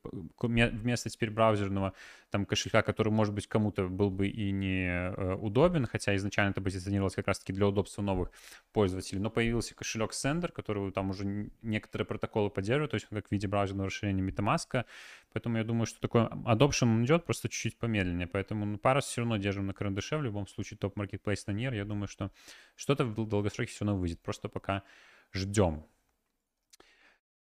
[0.42, 1.94] вместо теперь браузерного
[2.30, 5.34] там кошелька, который, может быть, кому-то был бы и не э,
[5.72, 8.32] удобен, хотя изначально это позиционировалось как раз-таки для удобства новых
[8.74, 9.20] пользователей.
[9.20, 13.48] Но появился кошелек Sender, который там уже некоторые протоколы поддерживает, то есть как в виде
[13.48, 14.86] браузерного расширения MetaMask.
[15.34, 18.28] Поэтому я думаю, что такой adoption идет просто чуть-чуть помедленнее.
[18.28, 20.18] Поэтому ну, парус все равно держим на карандаше.
[20.18, 21.76] В любом случае топ-маркетплейс на NIR.
[21.76, 22.32] Я думаю, что
[22.76, 24.20] что-то в дол- долгосроке все равно выйдет.
[24.22, 24.84] Просто пока
[25.34, 25.86] ждем.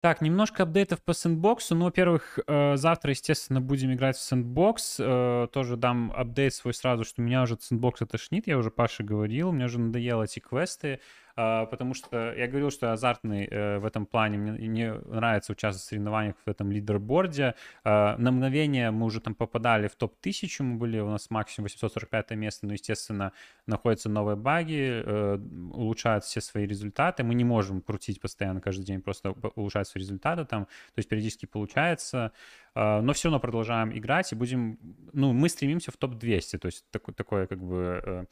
[0.00, 1.74] Так, немножко апдейтов по сэндбоксу.
[1.74, 4.96] Ну, во-первых, э, завтра, естественно, будем играть в сэндбокс.
[5.00, 8.46] Э, Тоже дам апдейт свой сразу, что меня уже от сэндбокса тошнит.
[8.46, 11.00] Я уже Паше говорил, мне уже надоело эти квесты.
[11.40, 14.38] А, Потому что я говорил, что азартный э, в этом плане.
[14.38, 17.54] Мне, мне нравится участвовать в соревнованиях в этом лидерборде.
[17.84, 20.64] А, На мгновение мы уже там попадали в топ-1000.
[20.64, 22.66] Мы были, у нас максимум 845 место.
[22.66, 23.32] Но, естественно,
[23.66, 25.38] находятся новые баги, э,
[25.72, 27.22] улучшают все свои результаты.
[27.22, 30.64] Мы не можем крутить постоянно каждый день, просто улучшать свои результаты там.
[30.64, 32.32] То есть периодически получается.
[32.74, 34.76] А, Но все равно продолжаем играть и будем...
[35.12, 36.58] Ну, мы стремимся в топ-200.
[36.58, 38.26] То есть такое, такое как бы...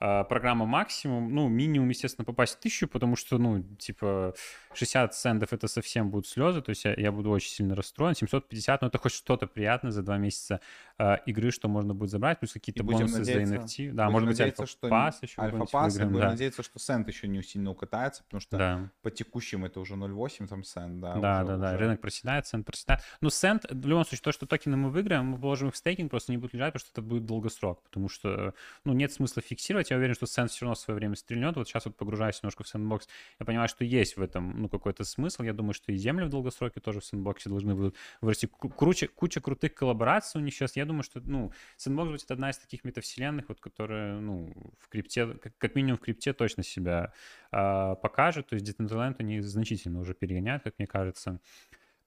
[0.00, 4.34] э, программа максимум, ну, минимум, естественно, попасть в тысячу, потому что, ну, типа,
[4.74, 8.14] 60 центов это совсем будут слезы, то есть я, я буду очень сильно расстроен.
[8.14, 10.60] 750, ну, это хоть что-то приятное за два месяца
[10.98, 13.92] э, игры, что можно будет забрать, плюс какие-то бонусы за NFT.
[13.92, 16.30] Да, может быть, альфа-пас еще Альфа-пас, будем да.
[16.30, 18.90] надеяться, что цент еще не сильно укатается, потому что да.
[19.02, 21.14] по текущим это уже 0.8 там цент, да.
[21.16, 23.02] Да, уже, да, да, рынок проседает, цент проседает.
[23.20, 26.10] Ну, цент, в любом случае, то, что токены мы выиграем, мы положим их в стейкинг,
[26.10, 29.89] просто не будут лежать, потому что это будет долгосрок, потому что, ну, нет смысла фиксировать.
[29.90, 31.56] Я уверен, что цент все равно в свое время стрельнет.
[31.56, 35.04] Вот сейчас вот погружаюсь немножко в сэндбокс, я понимаю, что есть в этом, ну, какой-то
[35.04, 35.42] смысл.
[35.42, 38.48] Я думаю, что и земли в долгосроке тоже в сэндбоксе должны будут вырасти.
[38.76, 40.76] Круче, куча крутых коллабораций у них сейчас.
[40.76, 45.26] Я думаю, что, ну, сэндбокс будет одна из таких метавселенных, вот, которая, ну, в крипте,
[45.26, 47.12] как, как минимум в крипте точно себя
[47.52, 48.48] э, покажет.
[48.48, 51.40] То есть Decentraland они значительно уже перегоняют, как мне кажется.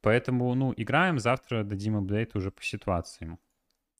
[0.01, 3.37] Поэтому, ну, играем, завтра дадим апдейт уже по ситуации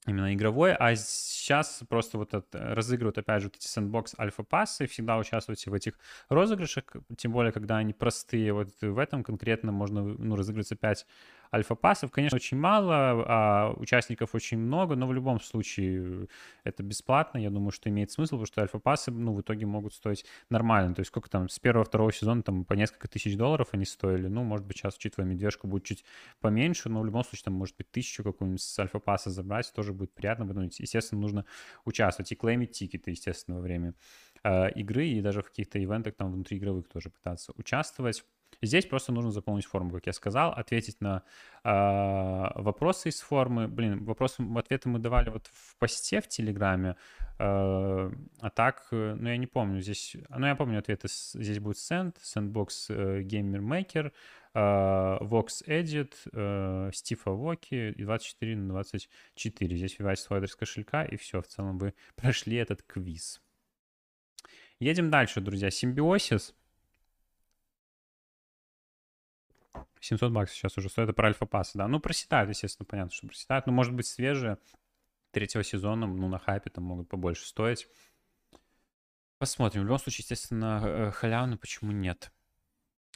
[0.06, 5.18] именно игровой, а сейчас просто вот это, разыгрывают, опять же, вот эти сэндбокс альфа-пассы, всегда
[5.18, 5.98] участвуйте в этих
[6.30, 6.84] розыгрышах,
[7.18, 11.06] тем более, когда они простые, вот в этом конкретно можно, ну, разыгрываться 5
[11.54, 16.28] альфа-пассов, конечно, очень мало, а участников очень много, но в любом случае
[16.64, 17.38] это бесплатно.
[17.38, 20.96] Я думаю, что имеет смысл, потому что альфа-пассы, ну, в итоге могут стоить нормально.
[20.96, 24.28] То есть сколько там, с первого-второго сезона там по несколько тысяч долларов они стоили.
[24.28, 26.04] Ну, может быть, сейчас, учитывая медвежку, будет чуть
[26.42, 30.14] поменьше, но в любом случае там, может быть, тысячу какую-нибудь с альфа-пасса забрать, тоже будет
[30.14, 30.46] приятно.
[30.46, 31.46] Поэтому, естественно, нужно
[31.86, 33.94] участвовать и клеймить тикеты, естественно, во время
[34.44, 38.24] э, игры и даже в каких-то ивентах там внутриигровых тоже пытаться участвовать.
[38.62, 41.24] Здесь просто нужно заполнить форму, как я сказал, ответить на
[41.64, 43.68] э, вопросы из формы.
[43.68, 46.96] Блин, вопросы, ответы мы давали вот в посте в Телеграме,
[47.40, 51.78] э, а так, э, ну я не помню, здесь, ну я помню ответы, здесь будет
[51.78, 54.12] Send, Sandbox э, Gamer Maker,
[54.54, 54.60] э,
[55.22, 59.78] Vox Edit, э, Steve Aoki и 24 на 24.
[59.78, 63.42] Здесь вводите свой адрес кошелька, и все, в целом вы прошли этот квиз.
[64.80, 65.72] Едем дальше, друзья.
[65.72, 66.54] Симбиосис.
[70.04, 71.06] 700 баксов сейчас уже стоит.
[71.06, 71.88] Это про альфа-пассы, да.
[71.88, 73.66] Ну, проседают, естественно, понятно, что проседают.
[73.68, 74.58] Но, может быть, свежие
[75.32, 77.88] третьего сезона, ну, на хайпе там могут побольше стоить.
[79.38, 79.82] Посмотрим.
[79.82, 82.34] В любом случае, естественно, э, халявно, почему нет?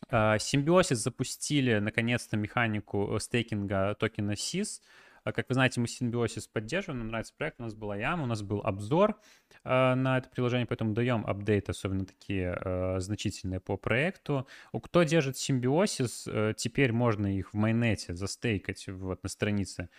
[0.09, 4.81] А, Симбиосис запустили, наконец-то, механику э, стейкинга токена SIS.
[5.27, 8.27] А, как вы знаете, мы Symbiosis поддерживаем, нам нравится проект, у нас была яма, у
[8.27, 9.19] нас был обзор
[9.65, 14.47] э, на это приложение, поэтому даем апдейты, особенно такие э, значительные по проекту.
[14.71, 19.89] Кто держит Symbiosis, э, теперь можно их в майонете застейкать вот на странице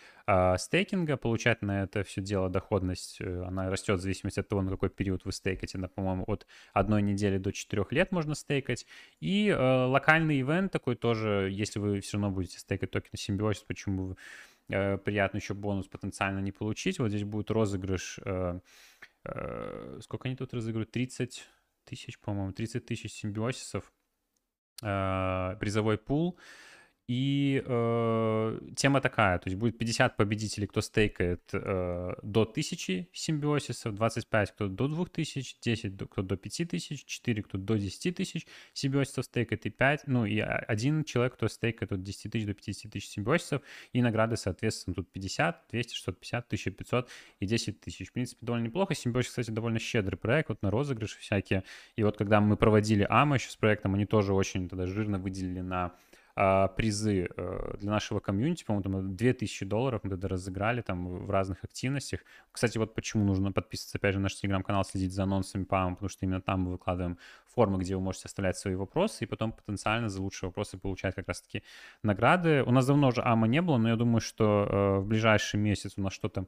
[0.59, 4.71] стейкинга, получать на это все дело доходность, э, она растет в зависимости от того, на
[4.71, 8.87] какой период вы стейкаете, на, по-моему, от одной недели до четырех лет можно стейкать.
[9.21, 14.07] И э, локальный ивент такой тоже, если вы все равно будете стейкать токены Symbiosis, почему
[14.09, 14.17] вы
[14.69, 16.99] э, приятно еще бонус потенциально не получить.
[16.99, 18.21] Вот здесь будет розыгрыш.
[18.25, 18.61] Э,
[19.25, 20.91] э, сколько они тут разыгрывают?
[20.91, 21.45] 30
[21.85, 23.93] тысяч, по-моему, 30 тысяч симбиосисов.
[24.81, 26.39] Призовой пул.
[27.09, 33.95] И э, тема такая, то есть будет 50 победителей, кто стейкает э, до 1000 симбиосисов,
[33.95, 39.65] 25 кто до 2000, 10 кто до 5000, 4 кто до 10 тысяч симбиосисов стейкает
[39.65, 43.63] и 5, ну и один человек, кто стейкает от 10 тысяч до 50 тысяч симбиосисов,
[43.95, 47.09] и награды, соответственно, тут 50, 200, 650, 1500
[47.41, 48.11] и 10 тысяч.
[48.11, 48.95] В принципе, довольно неплохо.
[48.95, 51.65] Симбиосис, кстати, довольно щедрый проект, вот на розыгрыши всякие.
[51.97, 55.61] И вот когда мы проводили АМА еще с проектом, они тоже очень тогда жирно выделили
[55.61, 55.95] на
[56.41, 61.31] а, призы э, для нашего комьюнити, по-моему, там 2000 долларов мы тогда разыграли там в
[61.33, 62.21] разных активностях.
[62.53, 66.09] Кстати, вот почему нужно подписываться, опять же, на наш телеграм-канал, следить за анонсами ПАМ, потому
[66.09, 67.19] что именно там мы выкладываем
[67.53, 71.27] формы, где вы можете оставлять свои вопросы, и потом потенциально за лучшие вопросы получать как
[71.27, 71.65] раз-таки
[72.05, 72.63] награды.
[72.63, 75.95] У нас давно уже АМА не было, но я думаю, что э, в ближайший месяц
[75.97, 76.47] у нас что-то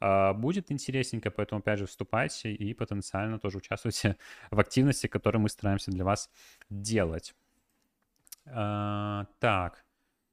[0.00, 4.16] э, будет интересненько, поэтому, опять же, вступайте и потенциально тоже участвуйте
[4.52, 6.30] в активности, которые мы стараемся для вас
[6.70, 7.34] делать.
[8.46, 9.84] А, так.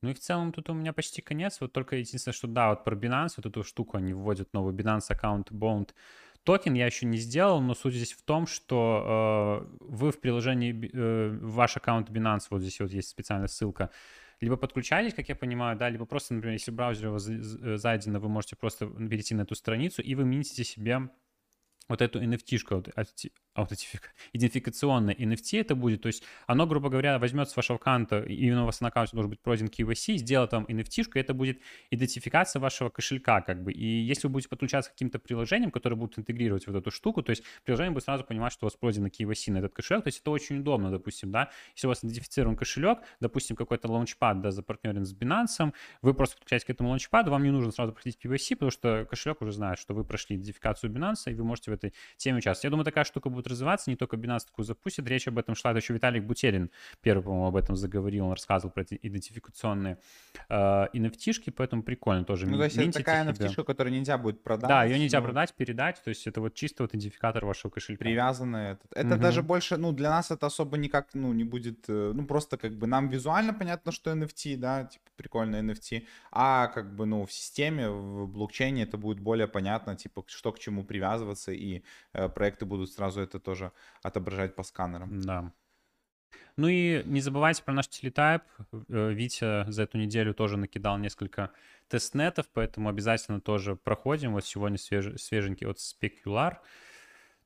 [0.02, 1.60] Ну и в целом тут у меня почти конец.
[1.62, 5.06] Вот только единственное, что да, вот про Binance, вот эту штуку они вводят новый Binance
[5.10, 5.92] аккаунт Bond
[6.44, 10.90] токен я еще не сделал, но суть здесь в том, что э, вы в приложении,
[10.92, 13.92] э, ваш аккаунт Binance, вот здесь вот есть специальная ссылка,
[14.42, 18.20] либо подключаетесь, как я понимаю, да, либо просто, например, если в браузере у вас зайдено,
[18.20, 21.10] вы можете просто перейти на эту страницу, и вы минтите себе
[21.90, 23.34] вот эту NFT-шку, аутентифик...
[24.34, 28.66] идентификационное NFT это будет, то есть оно, грубо говоря, возьмет с вашего аккаунта, именно у
[28.66, 31.60] вас на аккаунте должен быть пройден KYC, сделает там NFT-шку, это будет
[31.92, 33.72] идентификация вашего кошелька, как бы.
[33.72, 37.32] И если вы будете подключаться к каким-то приложениям, которые будут интегрировать вот эту штуку, то
[37.32, 40.22] есть приложение будет сразу понимать, что у вас пройдено KYC на этот кошелек, то есть
[40.22, 45.06] это очень удобно, допустим, да, если у вас идентифицирован кошелек, допустим, какой-то лаунчпад, да, запартнерен
[45.06, 48.72] с Binance, вы просто подключаетесь к этому лаунчпаду, вам не нужно сразу проходить KYC, потому
[48.72, 52.38] что кошелек уже знает, что вы прошли идентификацию Binance, и вы можете в этой теме
[52.38, 52.64] участвовать.
[52.64, 55.72] Я думаю, такая штука будет развиваться, не только Binance такую запустит, речь об этом шла,
[55.72, 59.98] это еще Виталик Бутерин первый, по-моему, об этом заговорил, он рассказывал про эти идентификационные
[60.50, 60.54] э,
[60.94, 62.48] NFT-шки, поэтому прикольно тоже.
[62.48, 64.70] Ну, то есть это такая NFT, которую нельзя будет продать.
[64.70, 65.26] Да, ее нельзя ну...
[65.26, 68.04] продать, передать, то есть это вот чисто вот идентификатор вашего кошелька.
[68.04, 68.92] Привязанный этот.
[68.94, 69.22] Это угу.
[69.22, 72.78] даже больше, ну, для нас это особо никак, ну, не будет, э, ну, просто как
[72.78, 77.32] бы нам визуально понятно, что NFT, да, типа прикольно NFT, а как бы, ну, в
[77.32, 81.84] системе, в блокчейне это будет более понятно, типа, что к чему привязываться, и
[82.14, 83.72] э, проекты будут сразу это тоже
[84.04, 85.22] отображать по сканерам.
[85.22, 85.52] Да.
[86.58, 88.44] Ну и не забывайте про наш телетайп.
[88.90, 91.52] Э, Витя за эту неделю тоже накидал несколько
[91.88, 94.34] тестнетов, поэтому обязательно тоже проходим.
[94.34, 95.20] Вот сегодня свеж...
[95.22, 96.58] свеженький от Specular.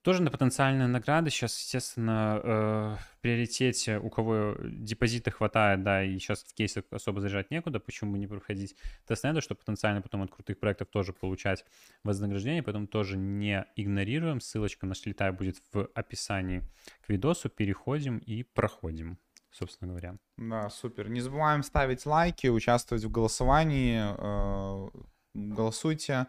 [0.04, 1.30] Тоже на потенциальные награды.
[1.30, 7.22] Сейчас, естественно, э, в приоритете, у кого депозита хватает, да, и сейчас в кейсах особо
[7.22, 8.76] заряжать некуда, почему бы не проходить
[9.08, 11.64] тестнеты, чтобы потенциально потом от крутых проектов тоже получать
[12.04, 14.42] вознаграждение, поэтому тоже не игнорируем.
[14.42, 16.64] Ссылочка на шлитай будет в описании
[17.06, 17.50] к видосу.
[17.50, 19.18] Переходим и проходим
[19.52, 20.16] собственно говоря.
[20.36, 21.10] Да, супер.
[21.10, 24.02] Не забываем ставить лайки, участвовать в голосовании.
[24.18, 24.90] Э,
[25.34, 26.26] голосуйте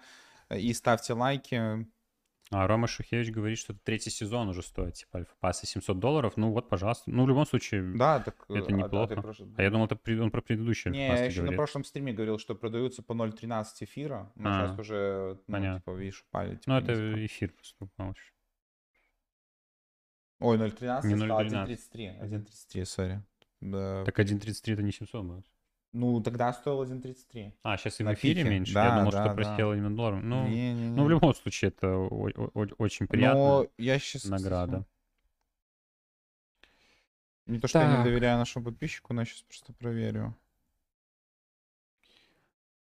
[0.50, 1.86] и ставьте лайки.
[2.56, 6.34] А Рома Шухевич говорит, что третий сезон уже стоит, типа, альфа-пасса 700 долларов.
[6.36, 7.10] Ну вот, пожалуйста.
[7.10, 9.14] Ну, в любом случае, да, так, это неплохо.
[9.14, 9.40] А, да, прош...
[9.56, 11.52] а я думал, это он про предыдущий Не, я еще говорит.
[11.52, 14.32] на прошлом стриме говорил, что продаются по 0.13 эфира.
[14.36, 15.80] Но а, сейчас уже, ну, понятно.
[15.80, 16.56] типа, видишь, упали.
[16.56, 17.26] Типа, ну, это низко.
[17.26, 18.14] эфир просто упал
[20.40, 22.20] Ой, 0.13, не 1.33.
[22.20, 23.22] 1.33, сори.
[23.60, 25.46] Так 1.33 это не 700 будет.
[25.94, 27.52] Ну, тогда стоил 1.33.
[27.62, 28.50] А, сейчас и в эфире пике.
[28.50, 28.74] меньше?
[28.74, 29.34] Да, Я думал, да, что да.
[29.34, 30.28] просел именно долларом.
[30.28, 30.96] Ну, не, не, не.
[30.96, 33.38] ну, в любом случае, это очень приятно.
[33.38, 34.24] Но я сейчас...
[34.24, 34.84] Награда.
[37.46, 37.88] Не то, что так.
[37.88, 40.36] я не доверяю нашему подписчику, но я сейчас просто проверю.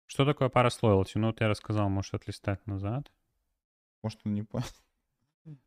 [0.07, 1.13] Что такое пара с loyalty?
[1.17, 3.11] Ну, вот я рассказал, может, отлистать назад.
[4.05, 4.67] Может, он не понял.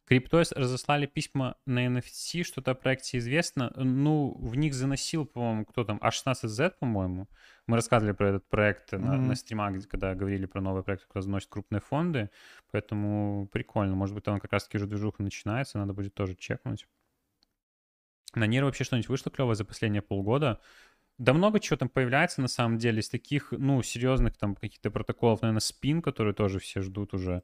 [0.06, 3.72] Криптоис разослали письма на NFT, что-то о проекте известно.
[3.76, 7.28] Ну, в них заносил, по-моему, кто там, А16Z, по-моему.
[7.68, 9.00] Мы рассказывали про этот проект mm-hmm.
[9.00, 12.30] на, на стримах, когда говорили про новый проект, который заносит крупные фонды.
[12.72, 13.96] Поэтому прикольно.
[13.96, 16.88] Может быть, там как раз-таки уже движуха начинается, надо будет тоже чекнуть.
[18.36, 20.60] На Нир вообще что-нибудь вышло клевое за последние полгода?
[21.18, 23.00] Да много чего там появляется на самом деле.
[23.00, 27.44] Из таких, ну, серьезных там каких-то протоколов, наверное, спин, которые тоже все ждут уже.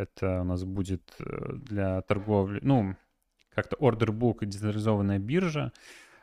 [0.00, 2.96] Это у нас будет э, для торговли, ну,
[3.50, 5.72] как-то order book, децентрализованная биржа.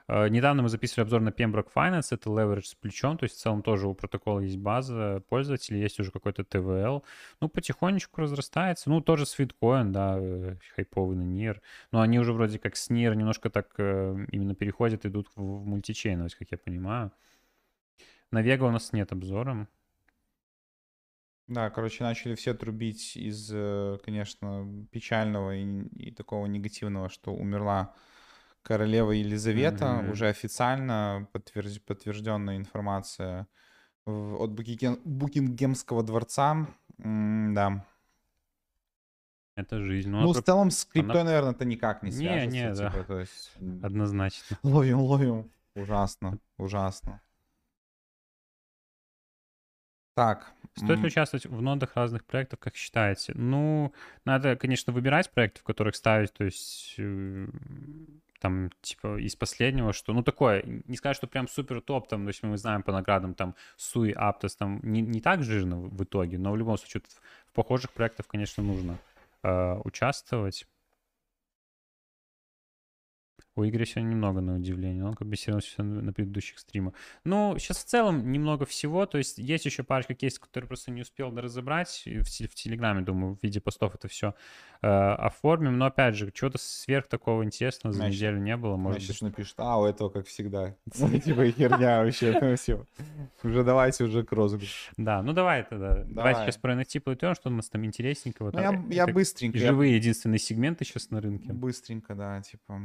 [0.07, 3.39] Э, недавно мы записывали обзор на Pembroke Finance, это leverage с плечом, то есть в
[3.39, 7.03] целом тоже у протокола есть база пользователей, есть уже какой-то TVL.
[7.39, 8.89] Ну, потихонечку разрастается.
[8.89, 11.61] Ну, тоже Sweetcoin, да, э, хайповый на NIR.
[11.91, 16.47] Но они уже вроде как с NIR немножко так именно переходят, идут в мультичейновость, как
[16.51, 17.11] я понимаю.
[18.31, 19.67] На Vega у нас нет обзора.
[21.47, 25.63] Да, короче, начали все трубить из, э, конечно, печального и,
[25.95, 27.93] и такого негативного, что умерла
[28.63, 29.85] королева Елизавета.
[29.85, 30.11] Mm-hmm.
[30.11, 31.81] Уже официально подтверж...
[31.81, 33.47] подтвержденная информация
[34.05, 34.99] от Букиген...
[35.05, 36.67] Букингемского дворца.
[36.97, 37.85] М- да.
[39.55, 40.09] Это жизнь.
[40.09, 41.29] Ну, ну в целом с криптой, она...
[41.29, 42.47] наверное, это никак не свяжется.
[42.47, 43.03] Не, не, типа, да.
[43.03, 43.51] То есть...
[43.81, 44.59] Однозначно.
[44.63, 45.49] Ловим, ловим.
[45.75, 47.21] Ужасно, ужасно.
[50.13, 50.51] Так.
[50.77, 53.33] Стоит ли участвовать в нодах разных проектов, как считаете?
[53.35, 53.93] Ну,
[54.25, 57.47] надо, конечно, выбирать проекты, в которых ставить, то есть э,
[58.39, 62.27] там, типа, из последнего, что, ну, такое, не сказать, что прям супер топ, там, то
[62.29, 66.37] есть мы знаем по наградам, там, Суи, Аптос, там, не, не так жирно в итоге,
[66.37, 68.97] но в любом случае в, в похожих проектах, конечно, нужно
[69.43, 70.67] э, участвовать.
[73.57, 75.03] У Игоря сегодня немного, на удивление.
[75.03, 76.93] Он как бы все на предыдущих стримах.
[77.23, 79.07] Ну, сейчас в целом немного всего.
[79.07, 82.03] То есть есть еще парочка кейсов, которые просто не успел разобрать.
[82.05, 84.35] В, в Телеграме, думаю, в виде постов это все
[84.83, 85.79] э, оформим.
[85.79, 88.75] Но, опять же, чего-то сверх такого интересного за Значит, неделю не было.
[88.75, 89.31] Может Значит, быть...
[89.31, 90.75] напишет, а, у этого как всегда.
[90.91, 92.55] Типа херня вообще.
[92.57, 92.85] все.
[93.41, 94.91] Уже давайте уже к розыгрышу.
[94.97, 96.03] Да, ну давай тогда.
[96.05, 98.51] Давайте сейчас про NFT платежом, что у нас там интересненького.
[98.53, 99.57] Ну, я быстренько.
[99.57, 101.53] Живые единственные сегменты сейчас на рынке.
[101.53, 102.79] Быстренько, да, типа...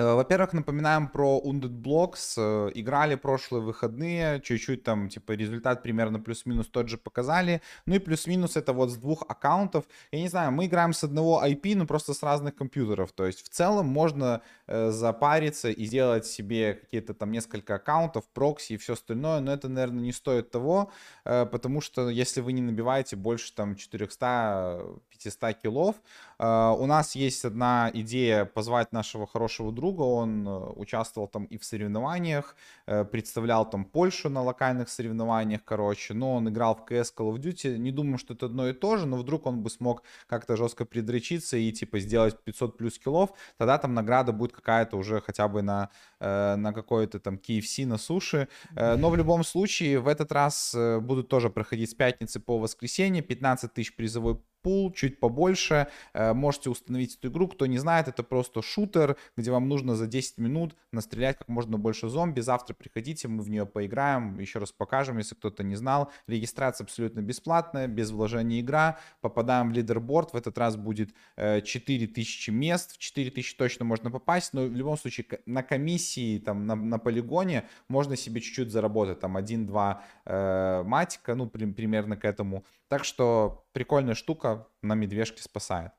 [0.00, 2.34] Э, во-первых, напоминаем про Undead Blocks.
[2.38, 7.60] Э, играли прошлые выходные, чуть-чуть там, типа, результат примерно плюс-минус тот же показали.
[7.86, 9.84] Ну и плюс-минус это вот с двух аккаунтов.
[10.10, 13.12] Я не знаю, мы играем с одного IP, но просто с разных компьютеров.
[13.12, 18.74] То есть в целом можно э, запариться и сделать себе какие-то там несколько аккаунтов, прокси
[18.74, 19.40] и все остальное.
[19.40, 20.90] Но это, наверное, не стоит того,
[21.26, 24.82] э, потому что если вы не набиваете больше там 400
[25.22, 25.96] 500 килов.
[26.38, 30.02] Э, у нас есть одна идея позвать нашего хорошего друга.
[30.02, 32.56] Он э, участвовал там и в соревнованиях,
[32.86, 36.14] э, представлял там Польшу на локальных соревнованиях, короче.
[36.14, 37.76] Но он играл в CS Call of Duty.
[37.76, 40.84] Не думаю, что это одно и то же, но вдруг он бы смог как-то жестко
[40.84, 43.30] предречиться и типа сделать 500 плюс килов.
[43.58, 45.90] Тогда там награда будет какая-то уже хотя бы на,
[46.20, 48.48] на какой-то там KFC, на суше.
[48.74, 53.22] Но в любом случае в этот раз будут тоже проходить с пятницы по воскресенье.
[53.22, 55.88] 15 тысяч призовой пул чуть побольше.
[56.12, 57.48] Э, можете установить эту игру.
[57.48, 61.78] Кто не знает, это просто шутер, где вам нужно за 10 минут настрелять как можно
[61.78, 62.40] больше зомби.
[62.40, 66.10] Завтра приходите, мы в нее поиграем, еще раз покажем, если кто-то не знал.
[66.26, 68.98] Регистрация абсолютно бесплатная, без вложения игра.
[69.20, 70.32] Попадаем в лидерборд.
[70.32, 72.92] В этот раз будет 4000 э, мест.
[72.92, 77.64] В 4000 точно можно попасть, но в любом случае на комиссии, там, на, на полигоне
[77.88, 79.20] можно себе чуть-чуть заработать.
[79.20, 82.64] Там 1-2 э, матика, ну, при, примерно к этому.
[82.90, 85.92] Так что прикольная штука, на медвежке спасает.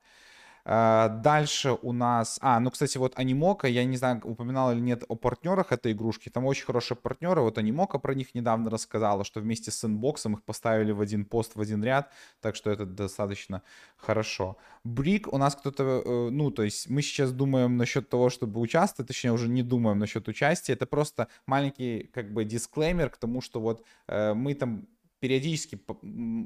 [0.66, 2.38] А, дальше у нас...
[2.42, 6.28] А, ну, кстати, вот Анимока, я не знаю, упоминал или нет о партнерах этой игрушки.
[6.28, 7.40] Там очень хорошие партнеры.
[7.40, 11.56] Вот Анимока про них недавно рассказала, что вместе с инбоксом их поставили в один пост,
[11.56, 12.12] в один ряд.
[12.42, 13.62] Так что это достаточно
[13.96, 14.58] хорошо.
[14.84, 16.02] Брик у нас кто-то...
[16.04, 19.08] Э, ну, то есть мы сейчас думаем насчет того, чтобы участвовать.
[19.08, 20.74] Точнее, уже не думаем насчет участия.
[20.74, 24.86] Это просто маленький, как бы, дисклеймер к тому, что вот э, мы там
[25.22, 25.78] периодически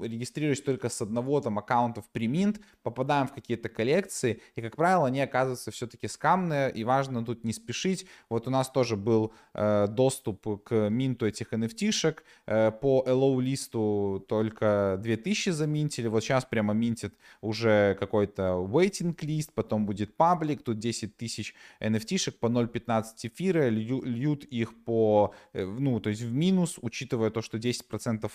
[0.02, 5.06] регистрируясь только с одного там аккаунта в преминт, попадаем в какие-то коллекции, и, как правило,
[5.06, 8.06] они оказываются все-таки скамные, и важно тут не спешить.
[8.28, 14.22] Вот у нас тоже был э, доступ к минту этих NFT-шек, э, по LO листу
[14.28, 20.78] только 2000 заминтили, вот сейчас прямо минтит уже какой-то waiting лист, потом будет паблик, тут
[20.78, 26.78] 10 тысяч NFT-шек по 0.15 эфира, льют их по, э, ну, то есть в минус,
[26.82, 28.30] учитывая то, что 10%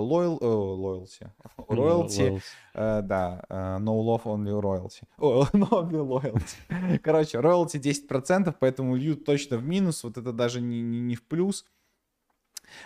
[0.00, 1.26] loyal, loyalty,
[1.68, 2.42] royalty,
[2.74, 6.98] да, no love, only royalty, no only loyalty.
[7.02, 11.22] Короче, royalty 10%, поэтому льют точно в минус, вот это даже не, не, не в
[11.24, 11.64] плюс.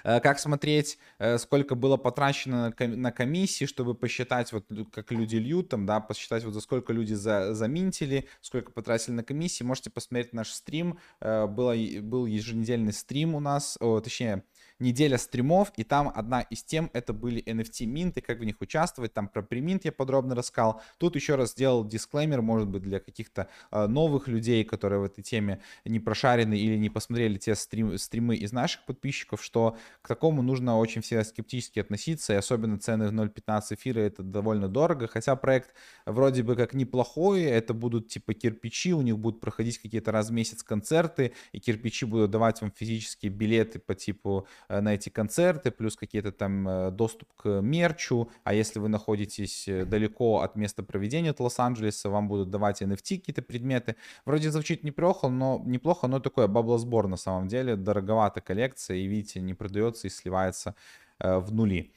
[0.03, 0.99] Как смотреть,
[1.39, 6.55] сколько было потрачено на комиссии, чтобы посчитать, вот как люди льют, там, да, посчитать, вот
[6.55, 9.65] за сколько люди за, заминтили, сколько потратили на комиссии.
[9.65, 10.99] Можете посмотреть наш стрим.
[11.21, 14.45] Было, был еженедельный стрим у нас, о, точнее,
[14.79, 19.13] неделя стримов, и там одна из тем это были NFT минты, как в них участвовать,
[19.13, 20.83] там про преминт я подробно рассказал.
[20.99, 25.23] Тут еще раз сделал дисклеймер, может быть, для каких-то э, новых людей, которые в этой
[25.23, 30.43] теме не прошарены или не посмотрели те стрим, стримы из наших подписчиков, что к такому
[30.43, 35.37] нужно очень всегда скептически относиться, и особенно цены в 0.15 эфира это довольно дорого, хотя
[35.37, 35.75] проект
[36.07, 40.33] вроде бы как неплохой, это будут типа кирпичи, у них будут проходить какие-то раз в
[40.33, 45.97] месяц концерты, и кирпичи будут давать вам физические билеты по типу на эти концерты, плюс
[45.97, 51.31] какие-то там э, доступ к мерчу, а если вы находитесь э, далеко от места проведения
[51.31, 53.97] от Лос-Анджелеса, вам будут давать NFT какие-то предметы.
[54.25, 59.41] Вроде звучит неплохо, но неплохо, но такое баблосбор на самом деле, дороговата коллекция, и видите,
[59.41, 60.75] не продается и сливается
[61.19, 61.93] в нули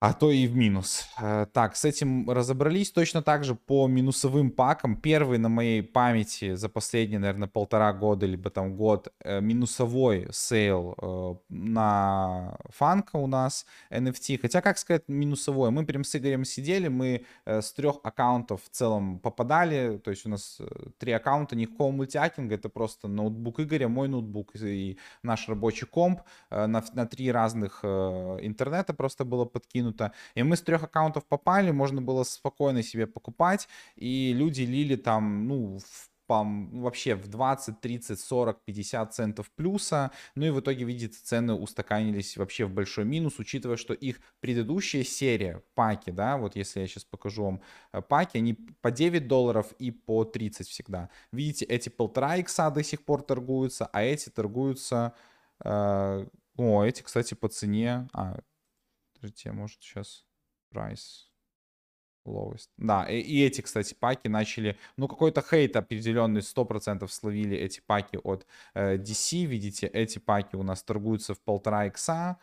[0.00, 1.08] а то и в минус.
[1.20, 2.92] Э, так, с этим разобрались.
[2.92, 4.96] Точно так же по минусовым пакам.
[4.96, 10.94] Первый на моей памяти за последние, наверное, полтора года, либо там год, э, минусовой sale
[11.00, 14.38] э, на Funko у нас NFT.
[14.40, 15.70] Хотя, как сказать, минусовой.
[15.70, 19.98] Мы прям с Игорем сидели, мы с трех аккаунтов в целом попадали.
[19.98, 20.60] То есть у нас
[20.98, 22.54] три аккаунта, никакого мультиаккинга.
[22.54, 26.20] Это просто ноутбук Игоря, мой ноутбук и наш рабочий комп.
[26.50, 30.12] На, на три разных интернета просто было подкинуто закинуто.
[30.34, 35.48] И мы с трех аккаунтов попали, можно было спокойно себе покупать, и люди лили там,
[35.48, 40.10] ну, в вообще в 20, 30, 40, 50 центов плюса.
[40.34, 45.04] Ну и в итоге, видите, цены устаканились вообще в большой минус, учитывая, что их предыдущая
[45.04, 47.60] серия паки, да, вот если я сейчас покажу вам
[47.94, 51.08] э, паки, они по 9 долларов и по 30 всегда.
[51.32, 55.14] Видите, эти полтора икса до сих пор торгуются, а эти торгуются...
[55.64, 56.26] Э,
[56.58, 58.08] о, эти, кстати, по цене...
[58.12, 58.38] А,
[59.20, 60.24] Подождите, может сейчас
[60.72, 61.28] price
[62.24, 62.68] lowest.
[62.76, 68.18] Да, и, и эти, кстати, паки начали, ну, какой-то хейт определенный 100% словили эти паки
[68.22, 72.38] от э, DC, видите, эти паки у нас торгуются в полтора икса,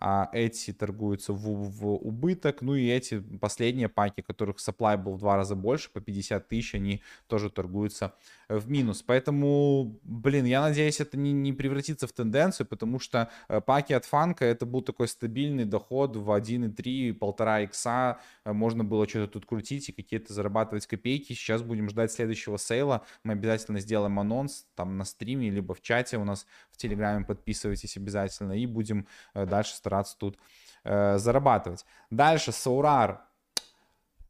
[0.00, 2.62] а эти торгуются в, в убыток.
[2.62, 6.74] Ну и эти последние паки, которых supply был в два раза больше, по 50 тысяч,
[6.74, 8.14] они тоже торгуются
[8.48, 9.02] в минус.
[9.02, 14.04] Поэтому, блин, я надеюсь, это не, не превратится в тенденцию, потому что э, паки от
[14.04, 18.18] фанка это был такой стабильный доход в 1,3, 1,5 икса.
[18.44, 21.32] Можно было что-то тут крутить и какие-то зарабатывать копейки.
[21.32, 23.04] Сейчас будем ждать следующего сейла.
[23.24, 27.24] Мы обязательно сделаем анонс там на стриме, либо в чате у нас в Телеграме.
[27.24, 28.52] Подписывайтесь обязательно.
[28.52, 29.87] И будем э, дальше стараться
[30.18, 30.38] тут
[30.84, 31.84] э, зарабатывать.
[32.10, 33.28] Дальше, Саурар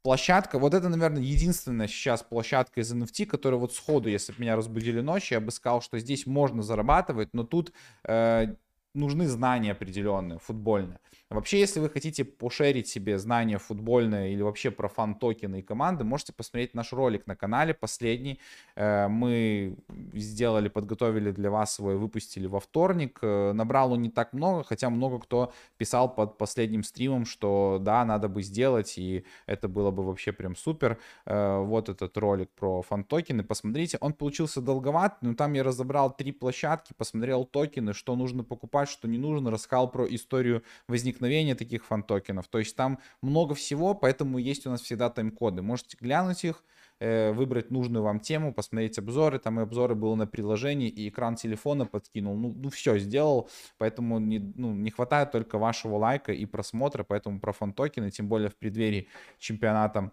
[0.02, 4.56] площадка, вот это, наверное, единственная сейчас площадка из NFT, которая вот сходу, если бы меня
[4.56, 7.72] разбудили ночью, я бы сказал, что здесь можно зарабатывать, но тут
[8.04, 8.54] э,
[8.94, 11.00] нужны знания определенные, футбольные.
[11.30, 16.32] Вообще, если вы хотите пошерить себе знания футбольные или вообще про фан-токены и команды, можете
[16.32, 18.40] посмотреть наш ролик на канале, последний.
[18.76, 19.76] Э, мы
[20.14, 23.18] сделали, подготовили для вас свой, выпустили во вторник.
[23.20, 28.06] Э, набрал он не так много, хотя много кто писал под последним стримом, что да,
[28.06, 30.98] надо бы сделать, и это было бы вообще прям супер.
[31.26, 33.98] Э, вот этот ролик про фан-токены, посмотрите.
[34.00, 39.08] Он получился долговат, но там я разобрал три площадки, посмотрел токены, что нужно покупать, что
[39.08, 42.48] не нужно, рассказал про историю возникновения возникновения таких фан-токенов.
[42.48, 45.62] То есть там много всего, поэтому есть у нас всегда тайм-коды.
[45.62, 46.62] Можете глянуть их,
[47.00, 49.38] э, выбрать нужную вам тему, посмотреть обзоры.
[49.38, 52.36] Там и обзоры было на приложении, и экран телефона подкинул.
[52.36, 53.48] Ну, ну все сделал,
[53.78, 58.48] поэтому не, ну, не хватает только вашего лайка и просмотра, поэтому про фан-токены, тем более
[58.48, 59.06] в преддверии
[59.38, 60.10] чемпионата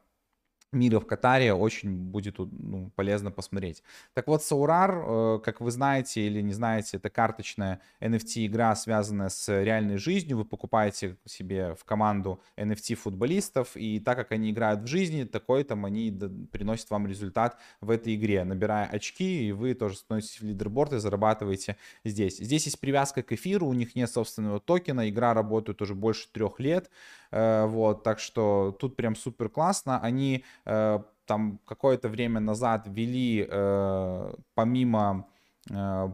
[0.75, 3.81] мира в Катаре очень будет ну, полезно посмотреть.
[4.13, 9.49] Так вот, Саурар, э, как вы знаете или не знаете, это карточная NFT-игра, связанная с
[9.63, 10.37] реальной жизнью.
[10.37, 15.85] Вы покупаете себе в команду NFT-футболистов, и так как они играют в жизни, такой там
[15.85, 16.11] они
[16.51, 20.99] приносят вам результат в этой игре, набирая очки, и вы тоже становитесь в лидерборд и
[20.99, 22.37] зарабатываете здесь.
[22.37, 26.59] Здесь есть привязка к эфиру, у них нет собственного токена, игра работает уже больше трех
[26.59, 26.89] лет,
[27.65, 29.99] вот, так что тут прям супер классно.
[29.99, 35.27] Они э, там какое-то время назад ввели э, помимо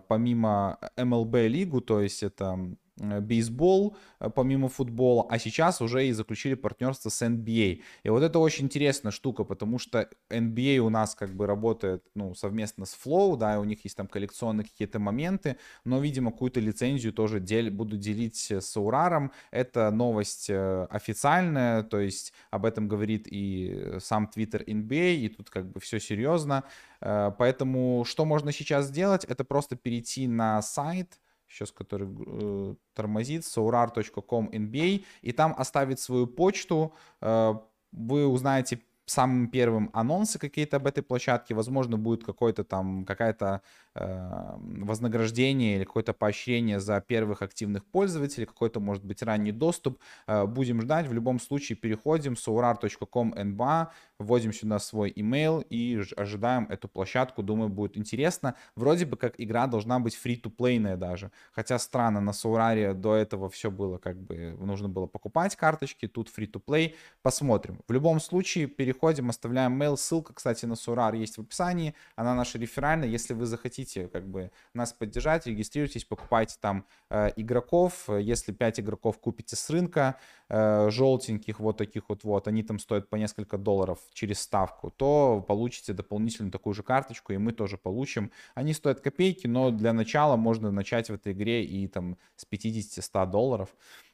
[0.07, 6.11] помимо MLB лигу, то есть это Э, бейсбол, э, помимо футбола, а сейчас уже и
[6.11, 7.81] заключили партнерство с NBA.
[8.03, 12.35] И вот это очень интересная штука, потому что NBA у нас как бы работает ну,
[12.35, 16.59] совместно с Flow, да, и у них есть там коллекционные какие-то моменты, но, видимо, какую-то
[16.59, 19.31] лицензию тоже дел, буду делить с Ураром.
[19.51, 25.49] Это новость э, официальная, то есть об этом говорит и сам Twitter NBA, и тут
[25.49, 26.63] как бы все серьезно.
[26.99, 29.25] Поэтому что можно сейчас сделать?
[29.25, 31.19] Это просто перейти на сайт,
[31.51, 37.53] сейчас который э, тормозит, saurar.com NBA, и там оставить свою почту, э,
[37.91, 43.61] вы узнаете самым первым анонсы какие-то об этой площадке, возможно, будет какой-то там, какая-то
[43.93, 49.99] вознаграждение или какое-то поощрение за первых активных пользователей, какой-то, может быть, ранний доступ.
[50.27, 51.07] Э, будем ждать.
[51.07, 53.87] В любом случае переходим с saurar.com nba,
[54.17, 57.43] вводим сюда свой email и ожидаем эту площадку.
[57.43, 58.55] Думаю, будет интересно.
[58.75, 61.31] Вроде бы как игра должна быть free-to-play даже.
[61.51, 66.29] Хотя странно, на Саураре до этого все было как бы, нужно было покупать карточки, тут
[66.29, 66.95] free-to-play.
[67.21, 67.81] Посмотрим.
[67.87, 69.97] В любом случае переходим, оставляем mail.
[69.97, 71.93] Ссылка, кстати, на Саурар есть в описании.
[72.15, 73.09] Она наша реферальная.
[73.09, 73.80] Если вы захотите
[74.11, 78.09] как бы нас поддержать, регистрируйтесь, покупайте там э, игроков.
[78.09, 80.17] Если 5 игроков купите с рынка,
[80.49, 85.43] э, желтеньких вот таких вот вот, они там стоят по несколько долларов через ставку, то
[85.47, 88.31] получите дополнительную такую же карточку, и мы тоже получим.
[88.55, 93.29] Они стоят копейки, но для начала можно начать в этой игре и там с 50-100
[93.29, 93.69] долларов.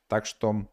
[0.08, 0.68] Так что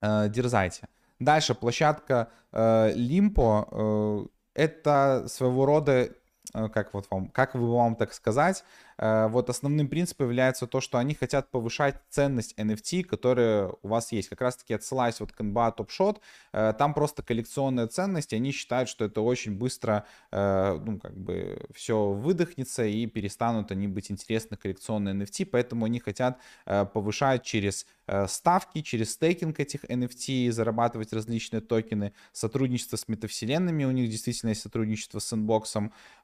[0.00, 0.88] э, дерзайте.
[1.18, 3.68] Дальше площадка э, Limpo.
[3.70, 6.08] Э, это своего рода
[6.52, 10.98] как вот вам, как вы вам так сказать, э, вот основным принципом является то, что
[10.98, 14.28] они хотят повышать ценность NFT, которые у вас есть.
[14.28, 16.20] Как раз таки отсылаясь вот к NBA Top Shot,
[16.52, 22.10] э, там просто коллекционная ценность, они считают, что это очень быстро, ну, как бы все
[22.10, 27.86] выдохнется и перестанут они быть интересны коллекционные NFT, поэтому они хотят повышать через
[28.26, 34.62] ставки, через стейкинг этих NFT, зарабатывать различные токены, сотрудничество с метавселенными, у них действительно есть
[34.62, 35.32] сотрудничество с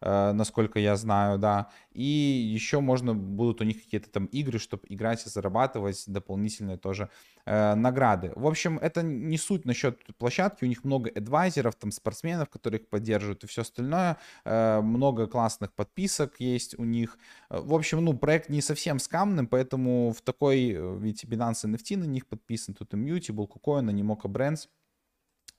[0.00, 1.70] Э, насколько я знаю, да.
[1.92, 7.08] И еще можно будут у них какие-то там игры, чтобы играть и зарабатывать дополнительные тоже
[7.44, 8.32] э, награды.
[8.36, 12.88] В общем, это не суть насчет площадки, у них много адвайзеров, там спортсменов, которые их
[12.88, 14.16] поддерживают и все остальное.
[14.44, 17.18] Э, много классных подписок есть у них.
[17.50, 21.96] Э, в общем, ну, проект не совсем скамным, поэтому в такой, э, видите, Binance NFT
[21.96, 24.68] на них подписан, тут Immutable, KuCoin, Animoca Brands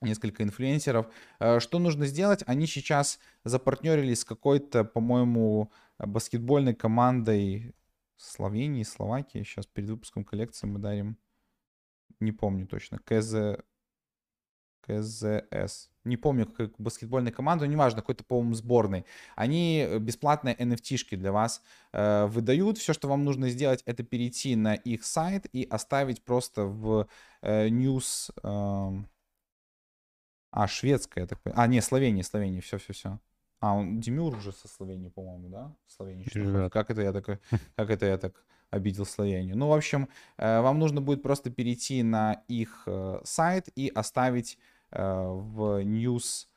[0.04, 1.08] несколько инфлюенсеров.
[1.40, 2.44] Э, что нужно сделать?
[2.46, 7.76] Они сейчас запартнерились с какой-то, по-моему, баскетбольной командой
[8.18, 9.44] Словении, Словакии.
[9.44, 11.18] Сейчас перед выпуском коллекции мы дарим
[12.20, 13.00] Не помню точно.
[13.00, 13.64] КЗ...
[14.82, 15.90] КЗС.
[16.04, 19.06] Не помню, как баскетбольная команда, неважно, какой-то, по-моему, сборной.
[19.36, 21.62] Они э, бесплатные NFT-шки для вас
[21.94, 22.78] э, выдают.
[22.78, 27.08] Все, что вам нужно сделать, это перейти на их сайт и оставить просто в
[27.42, 28.32] э, news...
[28.44, 29.06] Э,
[30.52, 31.64] а, шведская, я так понимаю.
[31.64, 33.20] А, не, Словения, Словения, все-все-все.
[33.64, 35.74] А, он Демюр уже со Словении, по-моему, да?
[35.88, 36.70] Словения.
[36.70, 37.26] Как это я так,
[37.78, 39.58] как это я так обидел Словению?
[39.58, 44.58] Ну, в общем, э, вам нужно будет просто перейти на их э, сайт и оставить
[44.92, 46.48] э, в news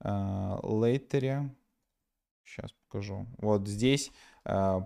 [0.00, 1.50] later.
[2.44, 3.26] Сейчас покажу.
[3.36, 4.10] Вот здесь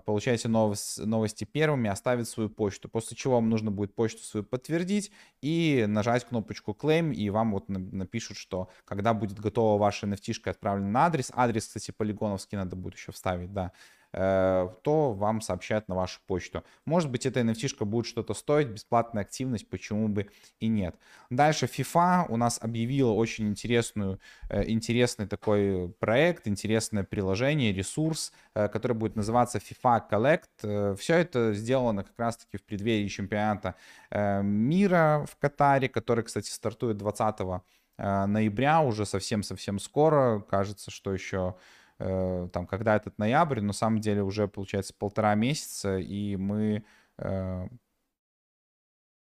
[0.05, 5.11] получаете новость, новости первыми, оставить свою почту, после чего вам нужно будет почту свою подтвердить
[5.41, 10.89] и нажать кнопочку claim, и вам вот напишут, что когда будет готова ваша nft отправлена
[10.89, 13.71] на адрес, адрес, кстати, полигоновский надо будет еще вставить, да,
[14.13, 16.63] то вам сообщают на вашу почту.
[16.85, 20.95] Может быть, эта NFT будет что-то стоить, бесплатная активность, почему бы и нет.
[21.29, 28.67] Дальше FIFA у нас объявила очень интересную, э, интересный такой проект, интересное приложение, ресурс, э,
[28.67, 30.95] который будет называться FIFA Collect.
[30.97, 33.75] Все это сделано как раз-таки в преддверии чемпионата
[34.11, 37.63] мира в Катаре, который, кстати, стартует 20
[37.97, 40.41] ноября, уже совсем-совсем скоро.
[40.41, 41.55] Кажется, что еще
[42.03, 46.83] Э, там, когда этот ноябрь, но на самом деле уже, получается, полтора месяца, и мы...
[47.17, 47.67] Э,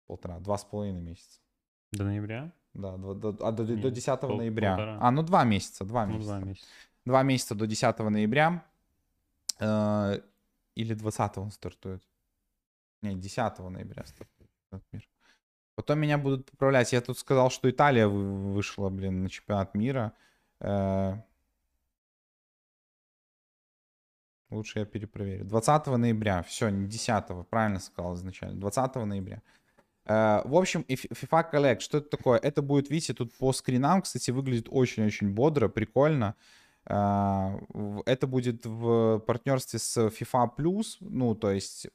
[0.07, 1.39] полтора, два с половиной месяца.
[1.91, 2.51] До ноября?
[2.73, 4.75] Да, до, до, а, до, Нет, до 10 пол, ноября.
[4.75, 4.97] Полтора.
[4.99, 6.27] А, ну два месяца, два ну, месяца.
[6.27, 6.67] Два месяца.
[7.05, 8.65] Два месяца до 10 ноября.
[9.59, 10.19] Э,
[10.75, 12.03] или 20 он стартует.
[13.03, 15.07] Не, 10 ноября стартует этот мир.
[15.75, 16.91] Потом меня будут поправлять.
[16.93, 20.13] Я тут сказал, что Италия вышла, блин, на чемпионат мира.
[20.59, 21.17] Э,
[24.55, 25.45] Лучше я перепроверю.
[25.45, 26.41] 20 ноября.
[26.43, 28.59] Все, не 10, правильно сказал изначально.
[28.59, 29.41] 20 ноября.
[30.07, 32.37] Uh, в общем, FIFA Collect, что это такое?
[32.37, 36.35] Это будет, видите, тут по скринам, кстати, выглядит очень-очень бодро, прикольно.
[36.87, 41.87] Uh, это будет в партнерстве с FIFA Plus, ну, то есть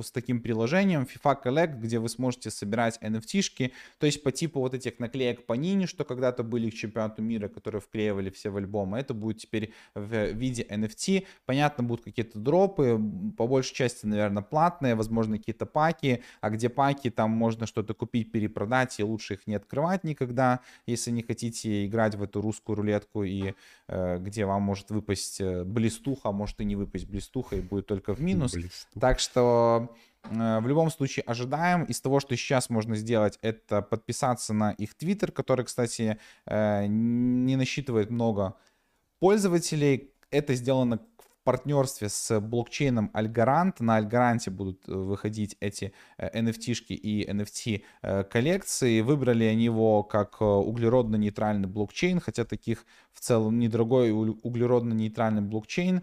[0.00, 4.74] с таким приложением FIFA Collect, где вы сможете собирать NFT-шки, то есть по типу вот
[4.74, 8.98] этих наклеек по Нини, что когда-то были к чемпионату мира, которые вклеивали все в альбомы,
[8.98, 11.26] это будет теперь в виде NFT.
[11.46, 13.00] Понятно, будут какие-то дропы,
[13.36, 18.32] по большей части, наверное, платные, возможно, какие-то паки, а где паки, там можно что-то купить,
[18.32, 23.24] перепродать, и лучше их не открывать никогда, если не хотите играть в эту русскую рулетку,
[23.24, 23.54] и
[23.88, 27.86] э, где вам может выпасть э, блистуха, а может и не выпасть блистуха, и будет
[27.86, 28.52] только в минус.
[28.52, 29.00] Блистуха.
[29.00, 29.81] Так что
[30.30, 31.84] в любом случае ожидаем.
[31.84, 37.56] Из того, что сейчас можно сделать, это подписаться на их твиттер, который, кстати, э, не
[37.56, 38.54] насчитывает много
[39.18, 40.12] пользователей.
[40.30, 43.74] Это сделано в партнерстве с блокчейном Algorand.
[43.80, 49.00] На Algorand будут э, выходить эти NFT-шки и NFT-коллекции.
[49.00, 56.02] Выбрали они его как углеродно-нейтральный блокчейн, хотя таких в целом недорогой углеродно-нейтральный блокчейн.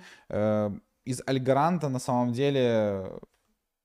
[1.06, 3.20] Из Algorand на самом деле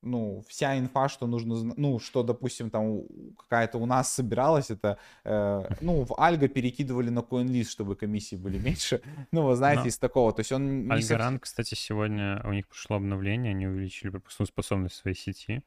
[0.05, 3.03] ну, вся инфа, что нужно, ну, что, допустим, там
[3.39, 8.59] какая-то у нас собиралась, это, э, ну, в Альго перекидывали на CoinList, чтобы комиссии были
[8.65, 9.01] меньше.
[9.33, 10.33] Ну, вы знаете, Но из такого.
[10.33, 10.91] То есть он...
[10.91, 15.63] Альгоран, кстати, сегодня у них пришло обновление, они увеличили пропускную способность своей сети.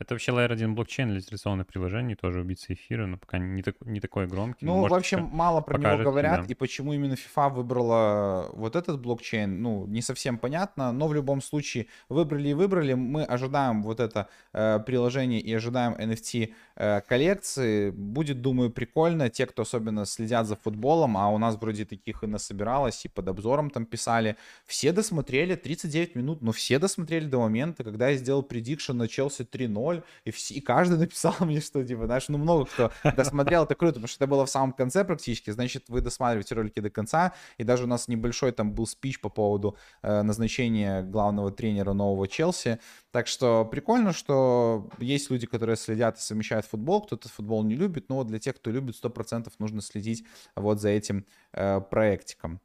[0.00, 3.76] Это вообще Layer 1 блокчейн для традиционных приложений, тоже убийца эфира, но пока не, так,
[3.82, 4.64] не такой громкий.
[4.64, 6.46] Ну, в общем, мало про покажет, него говорят, да.
[6.48, 11.42] и почему именно FIFA выбрала вот этот блокчейн, ну, не совсем понятно, но в любом
[11.42, 12.94] случае выбрали и выбрали.
[12.94, 17.90] Мы ожидаем вот это э, приложение и ожидаем NFT э, коллекции.
[17.90, 19.28] Будет, думаю, прикольно.
[19.28, 23.28] Те, кто особенно следят за футболом, а у нас вроде таких и насобиралось, и под
[23.28, 28.42] обзором там писали, все досмотрели 39 минут, но все досмотрели до момента, когда я сделал
[28.42, 32.38] предикшн на Челси 3-0, 0, и, все, и каждый написал мне, что, типа, знаешь, ну,
[32.38, 36.00] много кто досмотрел, это круто, потому что это было в самом конце практически, значит, вы
[36.00, 40.22] досматриваете ролики до конца, и даже у нас небольшой там был спич по поводу э,
[40.22, 42.78] назначения главного тренера нового Челси,
[43.10, 48.08] так что прикольно, что есть люди, которые следят и совмещают футбол, кто-то футбол не любит,
[48.08, 50.24] но для тех, кто любит, 100% нужно следить
[50.54, 52.60] вот за этим э, проектиком.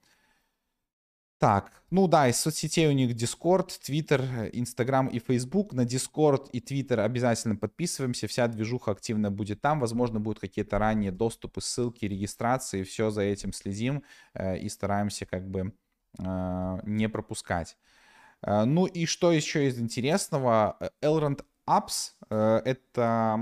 [1.46, 5.74] Так, ну да, из соцсетей у них Discord, Twitter, Instagram и Facebook.
[5.74, 8.26] На Discord и Twitter обязательно подписываемся.
[8.28, 9.80] Вся движуха активно будет там.
[9.80, 12.82] Возможно, будут какие-то ранние доступы, ссылки, регистрации.
[12.82, 14.02] Все за этим следим
[14.34, 15.72] э, и стараемся как бы
[16.18, 17.78] э, не пропускать.
[18.42, 20.80] Э, ну и что еще из интересного?
[21.04, 23.40] Elrond Apps э,— это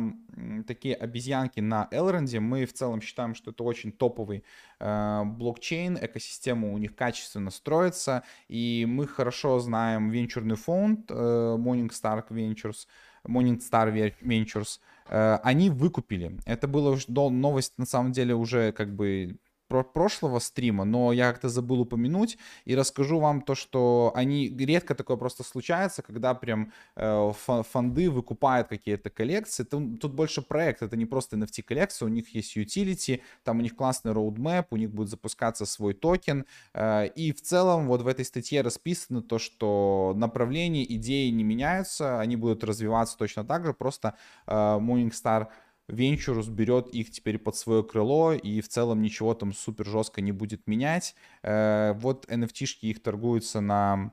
[0.65, 2.39] такие обезьянки на Elrond.
[2.39, 4.43] Мы в целом считаем, что это очень топовый
[4.79, 12.27] э, блокчейн, экосистема у них качественно строится, и мы хорошо знаем венчурный фонд э, Morningstar
[12.29, 12.87] Ventures,
[13.25, 16.39] Morningstar Ventures, они выкупили.
[16.45, 16.97] Это была
[17.29, 19.37] новость, на самом деле, уже как бы
[19.81, 25.17] прошлого стрима, но я как-то забыл упомянуть и расскажу вам то, что они редко такое
[25.17, 27.31] просто случается, когда прям э,
[27.71, 29.63] фонды выкупают какие-то коллекции.
[29.63, 33.61] Тут, тут больше проект, это не просто NFT коллекция, у них есть utility, там у
[33.61, 38.07] них классный roadmap, у них будет запускаться свой токен, э, и в целом вот в
[38.07, 43.73] этой статье расписано то, что направления, идеи не меняются, они будут развиваться точно так же,
[43.73, 44.15] просто
[44.45, 45.47] э, Morningstar
[45.87, 50.31] Венчурус берет их теперь под свое крыло и в целом ничего там супер жестко не
[50.31, 51.15] будет менять.
[51.41, 54.11] Э, вот NFT-шки их торгуются на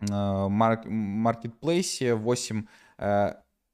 [0.00, 2.66] маркетплейсе 8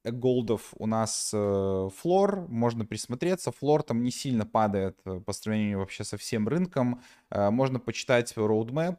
[0.04, 3.52] голдов у нас э, флор, можно присмотреться.
[3.52, 7.02] Флор там не сильно падает э, по сравнению вообще со всем рынком.
[7.30, 8.98] Э, можно почитать roadmap,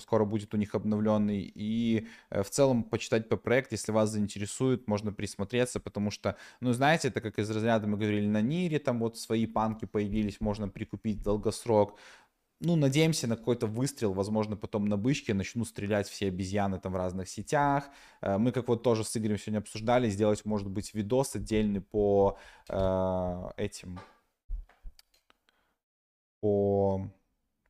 [0.00, 1.52] скоро будет у них обновленный.
[1.54, 7.08] И в целом почитать по проект, если вас заинтересует, можно присмотреться, потому что, ну, знаете,
[7.08, 11.22] это как из разряда мы говорили на Нире, там вот свои панки появились, можно прикупить
[11.22, 11.96] долгосрок
[12.60, 16.96] ну, надеемся на какой-то выстрел, возможно, потом на бычке начнут стрелять все обезьяны там в
[16.96, 17.90] разных сетях.
[18.22, 22.38] Э, мы как вот тоже с Игорем сегодня обсуждали, сделать, может быть, видос отдельный по
[22.68, 24.00] э, этим,
[26.40, 27.10] по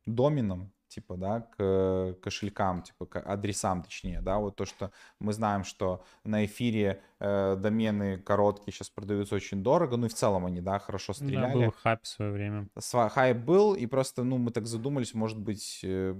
[0.05, 5.63] доменам, типа, да, к кошелькам, типа, к адресам, точнее, да, вот то, что мы знаем,
[5.63, 10.59] что на эфире э, домены короткие сейчас продаются очень дорого, ну и в целом они,
[10.59, 11.53] да, хорошо стреляли.
[11.53, 12.67] Да, был хайп в свое время.
[13.09, 16.15] Хайп был, и просто, ну, мы так задумались, может быть, э,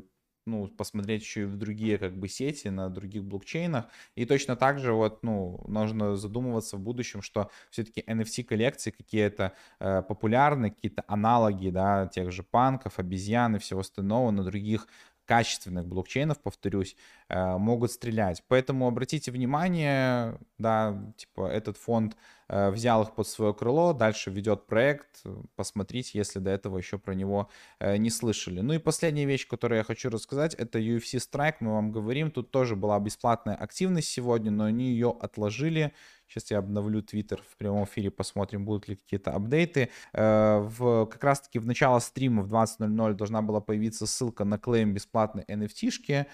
[0.47, 3.85] ну, посмотреть еще и в другие как бы сети, на других блокчейнах.
[4.15, 10.01] И точно так же вот, ну, нужно задумываться в будущем, что все-таки NFT-коллекции какие-то э,
[10.01, 14.87] популярны, какие-то аналоги, да, тех же панков, обезьян и всего остального на других
[15.25, 16.95] качественных блокчейнов, повторюсь,
[17.29, 18.43] э, могут стрелять.
[18.47, 22.15] Поэтому обратите внимание, да, типа этот фонд
[22.49, 25.23] взял их под свое крыло, дальше ведет проект,
[25.55, 28.61] посмотрите, если до этого еще про него э, не слышали.
[28.61, 32.51] Ну и последняя вещь, которую я хочу рассказать, это UFC Strike, мы вам говорим, тут
[32.51, 35.93] тоже была бесплатная активность сегодня, но они ее отложили,
[36.27, 39.89] Сейчас я обновлю Twitter в прямом эфире, посмотрим, будут ли какие-то апдейты.
[40.11, 44.93] Э, в, как раз-таки в начало стрима в 20.00 должна была появиться ссылка на клейм
[44.93, 46.25] бесплатной NFT-шки э,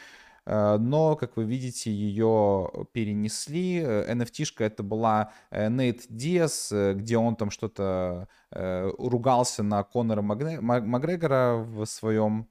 [0.46, 3.80] но, как вы видите, ее перенесли.
[3.80, 11.86] NFT-шка это была Нейт Диас, где он там что-то э, ругался на Конора Макгрегора в
[11.86, 12.48] своем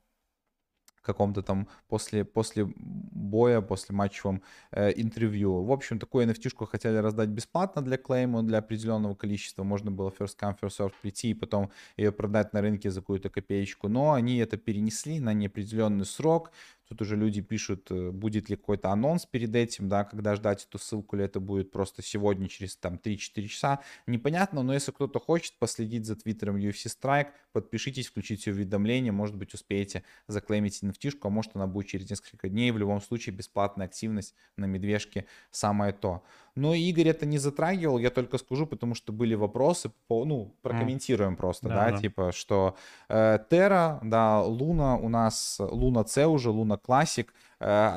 [1.03, 5.63] каком-то там после, после боя, после матчевом э, интервью.
[5.65, 9.65] В общем, такую nft хотели раздать бесплатно для клейма, для определенного количества.
[9.65, 13.29] Можно было first come, first serve прийти и потом ее продать на рынке за какую-то
[13.29, 13.89] копеечку.
[13.89, 16.53] Но они это перенесли на неопределенный срок.
[16.93, 20.79] Тут уже люди пишут, э, будет ли какой-то анонс перед этим, да, когда ждать эту
[20.79, 23.81] ссылку, или это будет просто сегодня через там 3-4 часа.
[24.07, 29.55] Непонятно, но если кто-то хочет последить за твиттером UFC Strike, подпишитесь, включите уведомления, может быть
[29.55, 32.71] успеете заклеймить nft а может она будет через несколько дней.
[32.71, 36.23] В любом случае бесплатная активность на медвежке самое то.
[36.55, 41.33] Но Игорь это не затрагивал, я только скажу, потому что были вопросы, по, ну, прокомментируем
[41.33, 41.37] mm.
[41.37, 42.77] просто, да, да, да, типа, что
[43.09, 47.29] э, Terra, да, Луна у нас, Луна C уже, Луна Classic,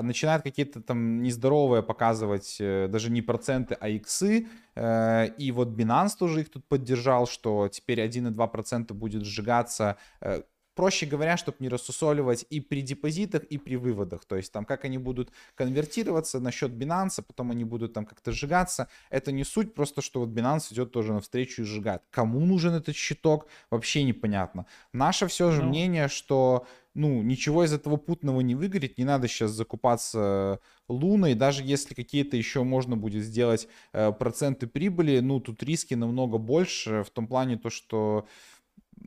[0.01, 6.17] начинает какие-то там нездоровые показывать э, даже не проценты, а иксы, э, и вот Binance
[6.19, 10.43] тоже их тут поддержал, что теперь 1,2% будет сжигаться э,
[10.75, 14.25] проще говоря, чтобы не рассусоливать и при депозитах, и при выводах.
[14.25, 18.31] То есть там как они будут конвертироваться на счет Binance, потом они будут там как-то
[18.31, 18.87] сжигаться.
[19.09, 22.01] Это не суть, просто что вот Binance идет тоже навстречу и сжигает.
[22.11, 24.65] Кому нужен этот щиток, вообще непонятно.
[24.93, 25.69] Наше все же ну...
[25.69, 31.61] мнение, что ну, ничего из этого путного не выгорит, не надо сейчас закупаться луной, даже
[31.61, 37.09] если какие-то еще можно будет сделать э, проценты прибыли, ну, тут риски намного больше, в
[37.09, 38.27] том плане то, что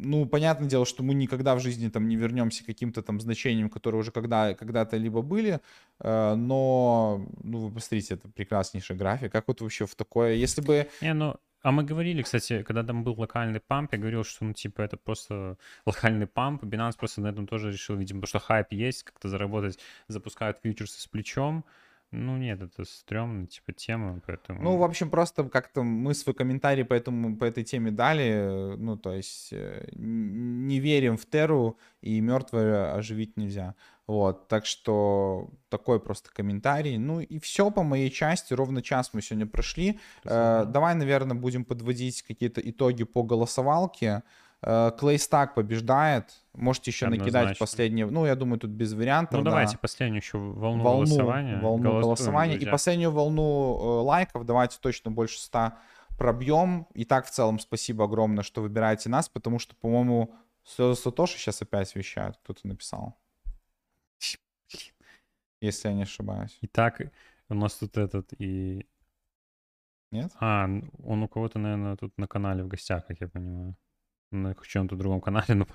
[0.00, 3.68] ну, понятное дело, что мы никогда в жизни там не вернемся к каким-то там значениям,
[3.68, 5.60] которые уже когда, когда-то либо были,
[6.00, 9.32] э, но, ну, вы посмотрите, это прекраснейший график.
[9.32, 10.88] Как вот вообще в такое, если бы...
[11.00, 14.52] Не, ну, а мы говорили, кстати, когда там был локальный памп, я говорил, что, ну,
[14.52, 16.62] типа, это просто локальный памп.
[16.62, 21.06] Binance просто на этом тоже решил, видимо, что хайп есть, как-то заработать, запускают фьючерсы с
[21.06, 21.64] плечом.
[22.10, 24.62] Ну нет, это стрёмно, типа, тема, поэтому...
[24.62, 28.96] Ну, в общем, просто как-то мы свой комментарий по, этому, по этой теме дали, ну,
[28.96, 33.74] то есть э, не верим в Теру, и мертвое оживить нельзя.
[34.06, 36.96] Вот, так что такой просто комментарий.
[36.96, 40.00] Ну и все по моей части, ровно час мы сегодня прошли.
[40.24, 44.22] Э, давай, наверное, будем подводить какие-то итоги по голосовалке.
[44.60, 46.34] Клейстак побеждает.
[46.52, 47.38] Можете еще Однозначно.
[47.38, 48.06] накидать последние.
[48.06, 49.38] Ну, я думаю, тут без вариантов.
[49.38, 49.50] Ну, да.
[49.50, 51.60] давайте последнюю еще волну, волну голосования.
[51.60, 52.56] Волну голосования.
[52.56, 54.44] И последнюю волну э, лайков.
[54.44, 55.74] Давайте точно больше 100
[56.18, 56.88] пробьем.
[56.94, 60.34] И так в целом спасибо огромное, что выбираете нас, потому что, по-моему,
[60.64, 63.16] слезы Сатоши сейчас опять вещают, кто-то написал.
[65.60, 66.56] Если я не ошибаюсь.
[66.62, 67.00] Итак,
[67.48, 68.86] у нас тут этот и...
[70.10, 70.32] Нет?
[70.40, 70.68] А,
[71.04, 73.76] он у кого-то, наверное, тут на канале в гостях, как я понимаю.
[74.30, 75.66] На чем-то другом канале, но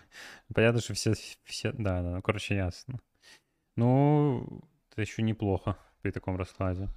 [0.54, 1.72] понятно, что все, все...
[1.72, 2.99] Да, да, ну, короче, ясно.
[3.76, 6.89] Ну, это еще неплохо при таком раскладе.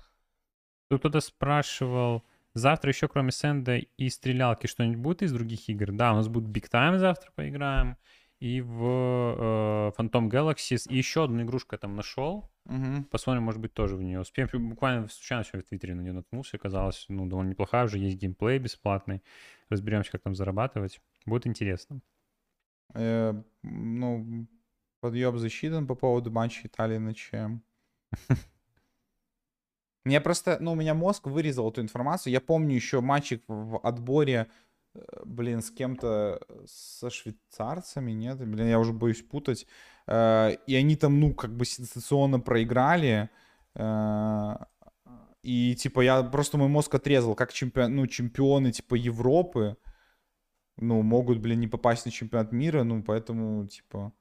[0.89, 5.93] Тут кто-то спрашивал, завтра еще кроме Сэнда и стрелялки что-нибудь будет из других игр?
[5.93, 7.97] Да, у нас будет Big Time завтра поиграем.
[8.39, 8.83] И в
[9.39, 10.91] э, Phantom Galaxies.
[10.91, 12.51] И еще одну игрушку я там нашел.
[12.67, 13.05] Угу.
[13.11, 14.49] Посмотрим, может быть, тоже в нее успеем.
[14.69, 16.59] Буквально случайно сегодня в Твиттере на нее наткнулся.
[16.59, 17.87] Оказалось, ну, довольно неплохая.
[17.87, 19.23] Уже есть геймплей бесплатный.
[19.71, 21.01] Разберемся, как там зарабатывать.
[21.27, 22.01] Будет интересно.
[22.95, 24.47] Э, ну,
[25.01, 27.63] подъеб засчитан по поводу матча Италии на чем.
[30.05, 32.33] Мне просто, ну, у меня мозг вырезал эту информацию.
[32.33, 34.47] Я помню еще матчик в отборе,
[34.95, 38.39] э, блин, с кем-то, со швейцарцами, нет?
[38.39, 39.67] Блин, я уже боюсь путать.
[40.07, 43.31] Э, и они там, ну, как бы сенсационно проиграли.
[43.75, 44.57] Э,
[45.43, 49.77] и, типа, я просто мой мозг отрезал, как чемпион, ну, чемпионы, типа, Европы,
[50.77, 54.13] ну, могут, блин, не попасть на чемпионат мира, ну, поэтому, типа...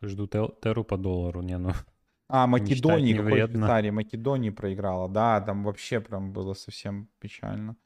[0.00, 1.72] Жду Теру по доллару, не, ну...
[2.28, 3.46] А, Македонии, какой.
[3.46, 3.90] Швейцарии?
[3.90, 5.08] Македонии проиграла.
[5.08, 7.76] Да, там вообще прям было совсем печально.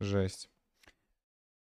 [0.00, 0.49] Жесть.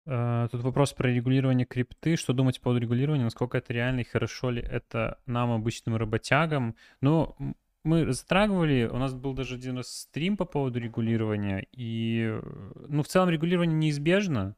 [0.08, 2.16] Э, Тут вопрос про регулирование крипты.
[2.16, 3.24] Что думать по поводу регулирования?
[3.24, 6.74] Насколько это реально и хорошо ли это нам, обычным работягам?
[7.02, 7.36] Ну,
[7.84, 12.42] мы затрагивали, у нас был даже один раз стрим по поводу регулирования, и, э,
[12.88, 14.56] ну, в целом регулирование неизбежно,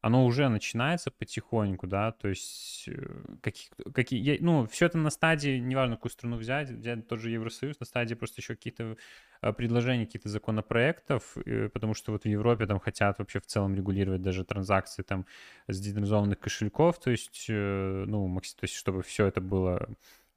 [0.00, 5.10] оно уже начинается потихоньку, да, то есть э, какие, какие я- ну, все это на
[5.10, 8.96] стадии, неважно, какую страну взять, взять тот же Евросоюз, на стадии просто еще какие-то
[9.42, 13.74] э, предложений, каких-то законопроектов, э, потому что вот в Европе там хотят вообще в целом
[13.74, 15.26] регулировать даже транзакции там
[15.66, 19.88] с децентрализованных кошельков, то есть, э, ну, то есть чтобы все это было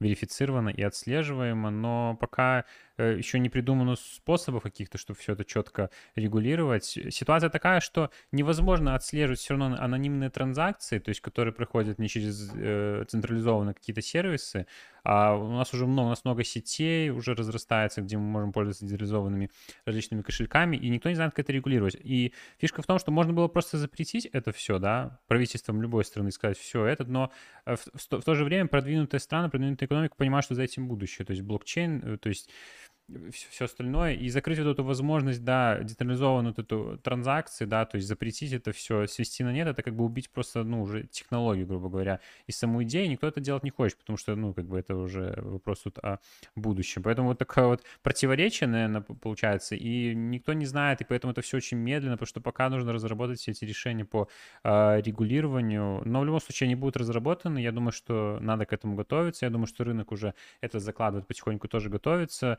[0.02, 2.64] верифицировано и отслеживаемо, но пока э,
[3.02, 6.86] еще не придумано способов каких-то, чтобы все это четко регулировать.
[6.86, 12.52] Ситуация такая, что невозможно отслеживать все равно анонимные транзакции, то есть которые проходят не через
[12.56, 14.68] э, централизованные какие-то сервисы,
[15.04, 18.86] а у нас уже много, у нас много сетей уже разрастается, где мы можем пользоваться
[18.86, 19.50] децентрализованными
[19.86, 21.96] различными кошельками, и никто не знает, как это регулировать.
[21.96, 26.32] И фишка в том, что можно было просто запретить это все, да, правительством любой страны
[26.32, 27.32] сказать все это, но
[27.66, 30.88] э, в, в в то же время продвинутые страны, продвинутая экономика понимают, что за этим
[30.88, 31.26] будущее.
[31.26, 32.50] То есть блокчейн, э, то есть
[33.32, 38.08] все остальное, и закрыть вот эту возможность, да, децентрализованную вот эту транзакции, да, то есть
[38.08, 41.90] запретить это все, свести на нет, это как бы убить просто, ну, уже технологию, грубо
[41.90, 44.96] говоря, и саму идею никто это делать не хочет, потому что, ну, как бы это
[44.96, 46.20] уже вопрос тут о
[46.56, 47.04] будущем.
[47.04, 51.58] Поэтому вот такое вот противоречие, наверное, получается, и никто не знает, и поэтому это все
[51.58, 54.28] очень медленно, потому что пока нужно разработать все эти решения по
[54.64, 58.96] а, регулированию, но в любом случае они будут разработаны, я думаю, что надо к этому
[58.96, 62.58] готовиться, я думаю, что рынок уже это закладывает потихоньку, тоже готовится,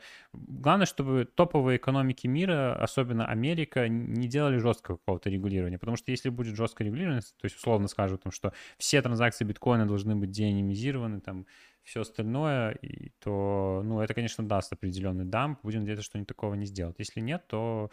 [0.49, 5.78] Главное, чтобы топовые экономики мира, особенно Америка, не делали жесткого какого-то регулирования.
[5.78, 10.16] Потому что если будет жесткое регулирование, то есть условно скажут, что все транзакции биткоина должны
[10.16, 11.47] быть деанонимизированы, там,
[11.82, 15.59] все остальное, и то, ну, это, конечно, даст определенный дамп.
[15.62, 16.99] Будем надеяться, что они такого не сделают.
[16.99, 17.90] Если нет, то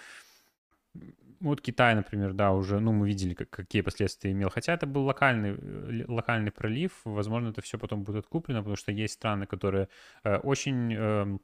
[1.39, 4.49] вот Китай, например, да, уже, ну, мы видели, как, какие последствия имел.
[4.49, 7.01] Хотя это был локальный, э, локальный пролив.
[7.05, 9.87] Возможно, это все потом будет откуплено, потому что есть страны, которые
[10.23, 11.41] э, очень эм,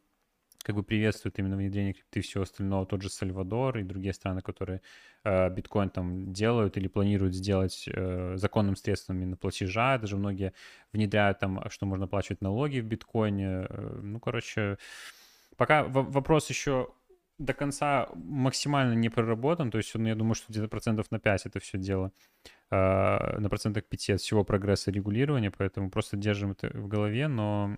[0.65, 2.87] как бы приветствуют именно внедрение крипты и всего остального.
[2.87, 4.81] Тот же Сальвадор и другие страны, которые
[5.23, 9.99] э, биткоин там делают или планируют сделать э, законным средством именно платежа.
[9.99, 10.53] Даже многие
[10.91, 13.67] внедряют там, что можно оплачивать налоги в биткоине.
[13.69, 14.79] Э, ну, короче,
[15.55, 16.89] пока во- вопрос еще
[17.37, 21.45] до конца максимально не проработан, то есть, ну, я думаю, что где-то процентов на 5
[21.45, 22.11] это все дело,
[22.71, 27.77] э, на процентах 5 от всего прогресса регулирования, поэтому просто держим это в голове, но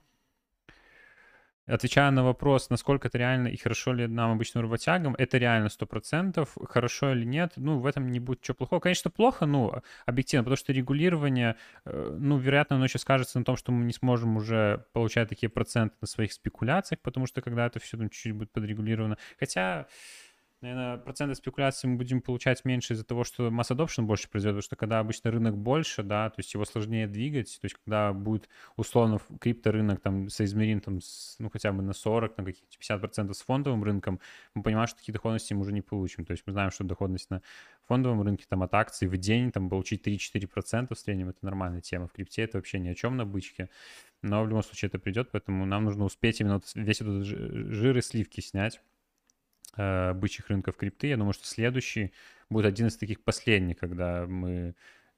[1.68, 6.48] Отвечая на вопрос, насколько это реально и хорошо ли нам, обычным работягам, это реально 100%.
[6.66, 8.80] Хорошо или нет, ну, в этом не будет ничего плохого.
[8.80, 9.74] Конечно, плохо, ну,
[10.06, 13.94] объективно, потому что регулирование, э, ну, вероятно, оно еще скажется на том, что мы не
[13.94, 18.34] сможем уже получать такие проценты на своих спекуляциях, потому что когда это все там чуть-чуть
[18.34, 19.18] будет подрегулировано.
[19.38, 19.88] Хотя,
[20.62, 24.64] наверное, проценты спекуляций мы будем получать меньше из-за того, что масс adoption больше произойдет, потому
[24.64, 28.50] что когда обычно рынок больше, да, то есть его сложнее двигать, то есть когда будет
[28.76, 33.42] условно крипторынок там соизмерим там, с, ну, хотя бы на 40, на каких-то 50% с
[33.42, 34.20] фондовым рынком,
[34.54, 36.26] мы понимаем, что такие доходности мы уже не получим.
[36.26, 37.42] То есть мы знаем, что доходность на
[37.86, 42.08] фондовом рынке там от акций в день там получить 3-4% в среднем, это нормальная тема.
[42.08, 43.70] В крипте это вообще ни о чем на бычке.
[44.24, 48.02] Но в любом случае это придет, поэтому нам нужно успеть именно весь этот жир и
[48.02, 48.82] сливки снять
[49.78, 51.08] э, бычьих рынков крипты.
[51.08, 52.12] Я думаю, что следующий
[52.50, 54.76] будет один из таких последних, когда мы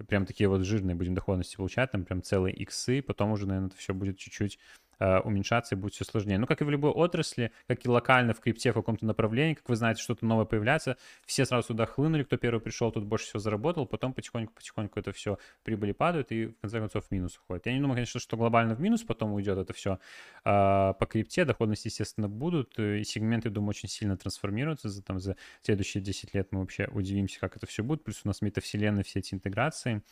[0.07, 3.77] прям такие вот жирные будем доходности получать, там прям целые иксы, потом уже, наверное, это
[3.77, 4.59] все будет чуть-чуть
[4.99, 6.37] уменьшаться и будет все сложнее.
[6.37, 9.69] Ну, как и в любой отрасли, как и локально в крипте в каком-то направлении, как
[9.69, 13.39] вы знаете, что-то новое появляется, все сразу сюда хлынули, кто первый пришел, тут больше всего
[13.39, 17.65] заработал, потом потихоньку-потихоньку это все прибыли падают и в конце концов в минус уходит.
[17.65, 19.99] Я не думаю, конечно, что глобально в минус потом уйдет это все
[20.43, 25.35] а, по крипте, доходности, естественно, будут, и сегменты, думаю, очень сильно трансформируются за, там, за
[25.61, 29.19] следующие 10 лет мы вообще удивимся, как это все будет, плюс у нас метавселенная, все
[29.19, 30.03] эти интеграции,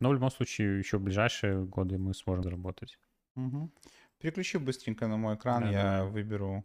[0.00, 2.98] но в любом случае еще в ближайшие годы мы сможем заработать.
[3.36, 3.70] Угу.
[4.22, 6.04] Переключи быстренько на мой экран, да, я да.
[6.04, 6.64] выберу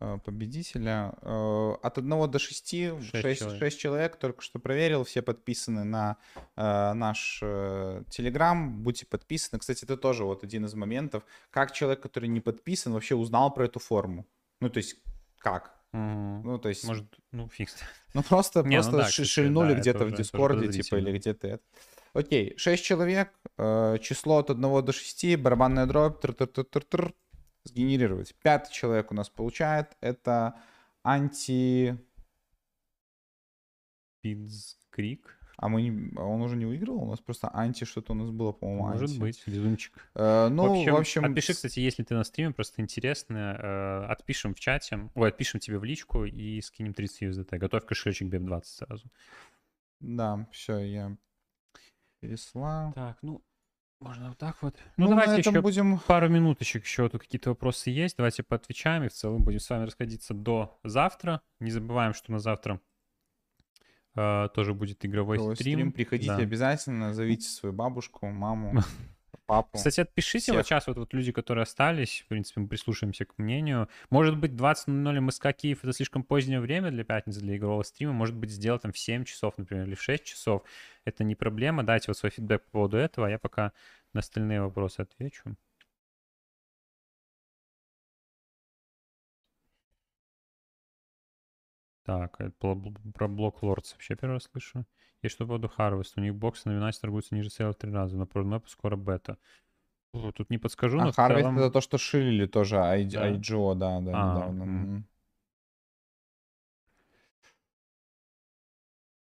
[0.00, 1.12] э, победителя.
[1.20, 3.58] Э, от 1 до 6, 6, 6, человек.
[3.58, 6.16] 6 человек, только что проверил, все подписаны на
[6.56, 9.60] э, наш э, Telegram, будьте подписаны.
[9.60, 13.66] Кстати, это тоже вот один из моментов, как человек, который не подписан, вообще узнал про
[13.66, 14.24] эту форму.
[14.60, 14.96] Ну, то есть,
[15.36, 15.76] как?
[15.92, 16.00] Угу.
[16.44, 16.84] Ну, то есть...
[16.84, 17.76] Может, ну, фикс.
[18.14, 21.64] Ну, просто, не, просто ну, да, шильнули да, где-то в Дискорде, типа, или где-то это.
[22.16, 26.82] Окей, 6 человек, э, число от 1 до 6, барабанная дробь, тр -тр -тр -тр
[26.88, 27.14] -тр,
[27.64, 28.34] сгенерировать.
[28.42, 30.54] Пятый человек у нас получает, это
[31.02, 31.98] анти...
[34.22, 35.38] Пидскрик.
[35.58, 37.02] А мы не, он уже не выиграл?
[37.02, 39.20] У нас просто анти что-то у нас было, по-моему, Может анти.
[39.20, 39.92] быть, безумчик.
[40.14, 41.24] Э, ну, в общем, в общем...
[41.24, 43.36] Отпиши, кстати, если ты на стриме, просто интересно.
[43.36, 45.10] Э, отпишем в чате.
[45.14, 47.58] Ой, отпишем тебе в личку и скинем 30 USDT.
[47.58, 49.04] Готовь кошелечек BEP20 сразу.
[50.00, 51.16] Да, все, я
[52.20, 52.92] переслал.
[52.92, 53.42] Так, ну,
[54.00, 54.76] можно вот так вот.
[54.96, 55.98] Ну, ну давайте еще будем...
[56.00, 58.16] пару минуточек еще тут какие-то вопросы есть.
[58.16, 61.40] Давайте поотвечаем и в целом будем с вами расходиться до завтра.
[61.60, 62.80] Не забываем, что на завтра
[64.14, 65.54] э, тоже будет игровой стрим.
[65.54, 65.92] стрим.
[65.92, 66.36] Приходите да.
[66.36, 68.82] обязательно, зовите свою бабушку, маму.
[69.46, 69.76] папу.
[69.76, 70.54] Кстати, отпишите всех.
[70.56, 73.88] вот сейчас вот, вот люди, которые остались, в принципе, мы прислушаемся к мнению.
[74.10, 78.12] Может быть, 20.00 МСК Киев— это слишком позднее время для пятницы, для игрового стрима.
[78.12, 80.62] Может быть, сделать там в 7 часов, например, или в 6 часов.
[81.04, 81.82] Это не проблема.
[81.82, 83.72] Дайте вот свой фидбэк по поводу этого, а я пока
[84.12, 85.56] на остальные вопросы отвечу.
[92.06, 94.86] Так, про блок Lords вообще первый раз слышу.
[95.22, 96.12] И что по поводу Harvest?
[96.16, 98.16] У них боксы на Юнайте торгуются ниже сейла в три раза.
[98.16, 99.38] На продан скоро бета.
[100.12, 101.58] Тут не подскажу, но а Harvest целом...
[101.58, 103.06] это то, что шилили тоже I...
[103.06, 103.32] да.
[103.32, 104.62] IGO, да, да, а, недавно.
[104.62, 105.08] М-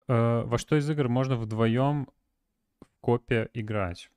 [0.07, 2.07] э, во что из игр можно вдвоем
[2.81, 4.11] в копе играть?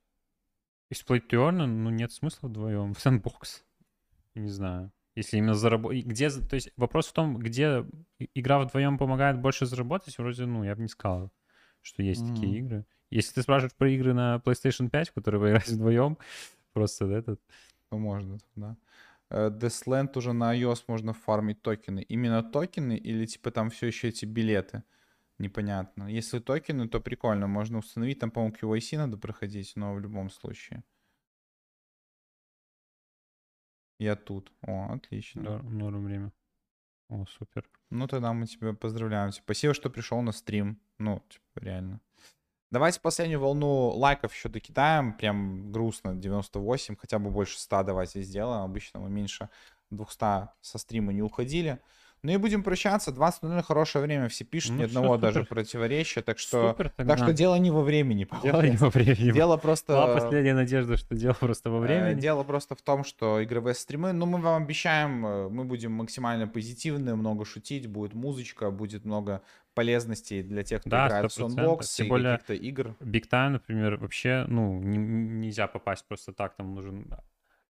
[0.91, 2.93] Из Playturn, ну нет смысла вдвоем.
[2.93, 3.65] В Sandbox.
[4.35, 4.93] Не знаю.
[5.15, 6.05] Если именно заработать...
[6.05, 6.31] Где...
[6.31, 7.85] То есть вопрос в том, где
[8.35, 11.33] игра вдвоем помогает больше заработать, вроде, ну, я бы не сказал
[11.83, 12.35] что есть mm-hmm.
[12.35, 12.87] такие игры.
[13.11, 16.17] Если ты спрашиваешь про игры на PlayStation 5, в которые вы играете вдвоем,
[16.73, 17.41] просто этот...
[17.91, 18.77] Ну, можно, да.
[19.29, 22.03] Uh, Deathland уже на iOS можно фармить токены.
[22.03, 24.83] Именно токены или типа там все еще эти билеты?
[25.39, 26.05] Непонятно.
[26.05, 27.47] Если токены, то прикольно.
[27.47, 28.19] Можно установить.
[28.19, 30.85] Там, по-моему, QYC надо проходить, но в любом случае.
[34.03, 34.53] Я тут.
[34.63, 35.43] О, отлично.
[35.43, 36.33] Да, норм время.
[37.09, 37.69] О, супер.
[37.89, 39.31] Ну, тогда мы тебя поздравляем.
[39.31, 40.81] Спасибо, что пришел на стрим.
[40.99, 42.01] Ну, типа, реально.
[42.73, 45.13] Давайте последнюю волну лайков еще докидаем.
[45.17, 46.17] Прям грустно.
[46.17, 48.65] 98, хотя бы больше 100 давайте сделаем.
[48.65, 49.51] Обычно мы меньше
[49.91, 51.79] 200 со стрима не уходили.
[52.25, 53.11] Ну и будем прощаться.
[53.11, 54.29] 20.00 хорошее время.
[54.29, 55.21] Все пишут, ну, ни одного супер.
[55.21, 56.23] даже противоречия.
[56.23, 58.29] Так что, супер, так что дело не во времени.
[58.43, 59.33] Дело не во времени.
[59.33, 59.93] Дело просто...
[59.93, 62.21] Была последняя надежда, что дело просто во э, времени.
[62.21, 66.47] Дело просто в том, что игровые стримы, ну мы вам обещаем, э, мы будем максимально
[66.47, 69.43] позитивны, много шутить, будет музычка, будет много
[69.75, 72.95] полезностей для тех, кто да, играет в Soundbox Тем более каких-то игр.
[73.01, 77.13] Big Time, например, вообще, ну, не, нельзя попасть просто так, там нужен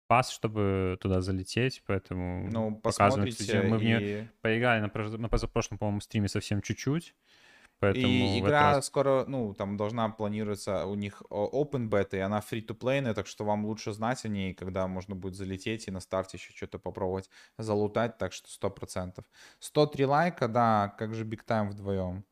[0.07, 3.62] пас, чтобы туда залететь, поэтому ну, посмотрите.
[3.62, 3.78] Мы и...
[3.78, 7.14] в нее поиграли на, на позапрошлом, по-моему, стриме совсем чуть-чуть.
[7.78, 8.86] Поэтому и игра раз...
[8.86, 13.66] скоро, ну, там должна планироваться у них open beta, и она free-to-play, так что вам
[13.66, 17.28] лучше знать о ней, когда можно будет залететь и на старте еще что-то попробовать
[17.59, 19.22] залутать, так что 100%.
[19.59, 22.24] 103 лайка, да, как же Big Time вдвоем.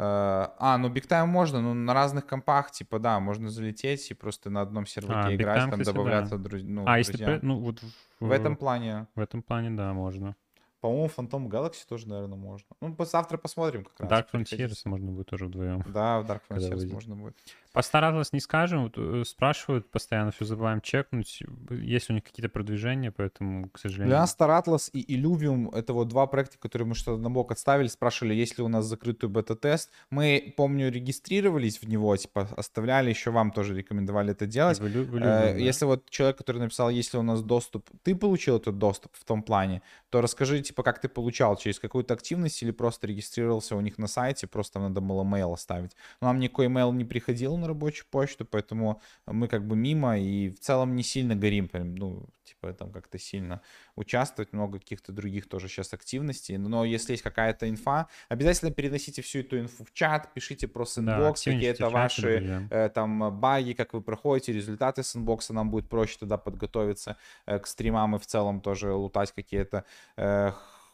[0.00, 4.14] Э, а, ну Big Time можно, но на разных компах, типа, да, можно залететь и
[4.14, 6.42] просто на одном сервере а, играть, Time, там кстати, добавляться да.
[6.42, 6.62] друз...
[6.64, 9.08] ну, а, если, ну, вот в, в этом плане.
[9.14, 10.36] В этом плане, да, можно.
[10.80, 12.66] По-моему, Phantom Galaxy тоже, наверное, можно.
[12.80, 14.10] Ну, завтра посмотрим как раз.
[14.10, 14.26] Dark.
[14.32, 15.84] Frontiers можно будет тоже вдвоем.
[15.86, 17.36] Да, в Dark Frontiers можно будет.
[17.72, 22.48] Постаралась не скажем, вот, э, спрашивают постоянно, все забываем чекнуть, есть ли у них какие-то
[22.48, 24.08] продвижения, поэтому, к сожалению...
[24.08, 27.86] Для нас Atlas и Illuvium— это вот два проекта, которые мы что-то на бок отставили,
[27.86, 29.90] спрашивали, есть ли у нас закрытый бета-тест.
[30.10, 34.80] Мы, помню, регистрировались в него, типа, оставляли, еще вам тоже рекомендовали это делать.
[34.80, 35.48] в Илю- в Э, да?
[35.50, 39.42] Если вот человек, который написал, если у нас доступ, ты получил этот доступ в том
[39.42, 43.98] плане, то расскажи, типа, как ты получал, через какую-то активность или просто регистрировался у них
[43.98, 45.92] на сайте, просто надо было mail оставить.
[46.20, 50.58] Нам никакой mail не приходил на рабочую почту, поэтому мы как бы мимо и в
[50.60, 53.60] целом не сильно горим, прям, ну, типа, там как-то сильно
[53.96, 56.56] участвовать, много каких-то других тоже сейчас активностей.
[56.56, 60.90] Но если есть какая-то инфа, обязательно переносите всю эту инфу в чат, пишите про Да,
[60.90, 65.88] сэндбокс, активничайте какие-то ваши э, там э, баги, как вы проходите, результаты сэндбокса, нам будет
[65.88, 69.84] проще тогда подготовиться э, к стримам и в целом тоже лутать какие-то
[70.16, 70.52] э,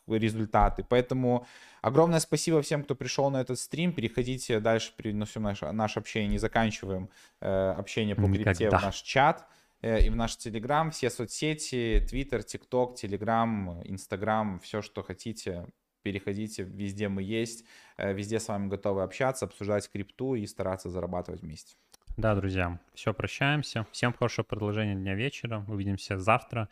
[0.08, 0.84] результаты.
[0.88, 1.46] Поэтому
[1.82, 3.92] огромное спасибо всем, кто пришел на этот стрим.
[3.92, 7.10] Переходите дальше, переносим наше, наше общение, не заканчиваем
[7.40, 9.46] э, общение по крипте в наш чат
[9.82, 15.66] э, и в наш Телеграм, все соцсети, Твиттер, ТикТок, Телеграм, Инстаграм, все, что хотите,
[16.02, 17.64] переходите, везде мы есть,
[17.96, 21.76] э, везде с вами готовы общаться, обсуждать крипту и стараться зарабатывать вместе.
[22.16, 23.86] Да, друзья, все, прощаемся.
[23.92, 25.64] Всем хорошего продолжения дня вечера.
[25.68, 26.70] Увидимся завтра.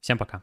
[0.00, 0.42] Всем пока.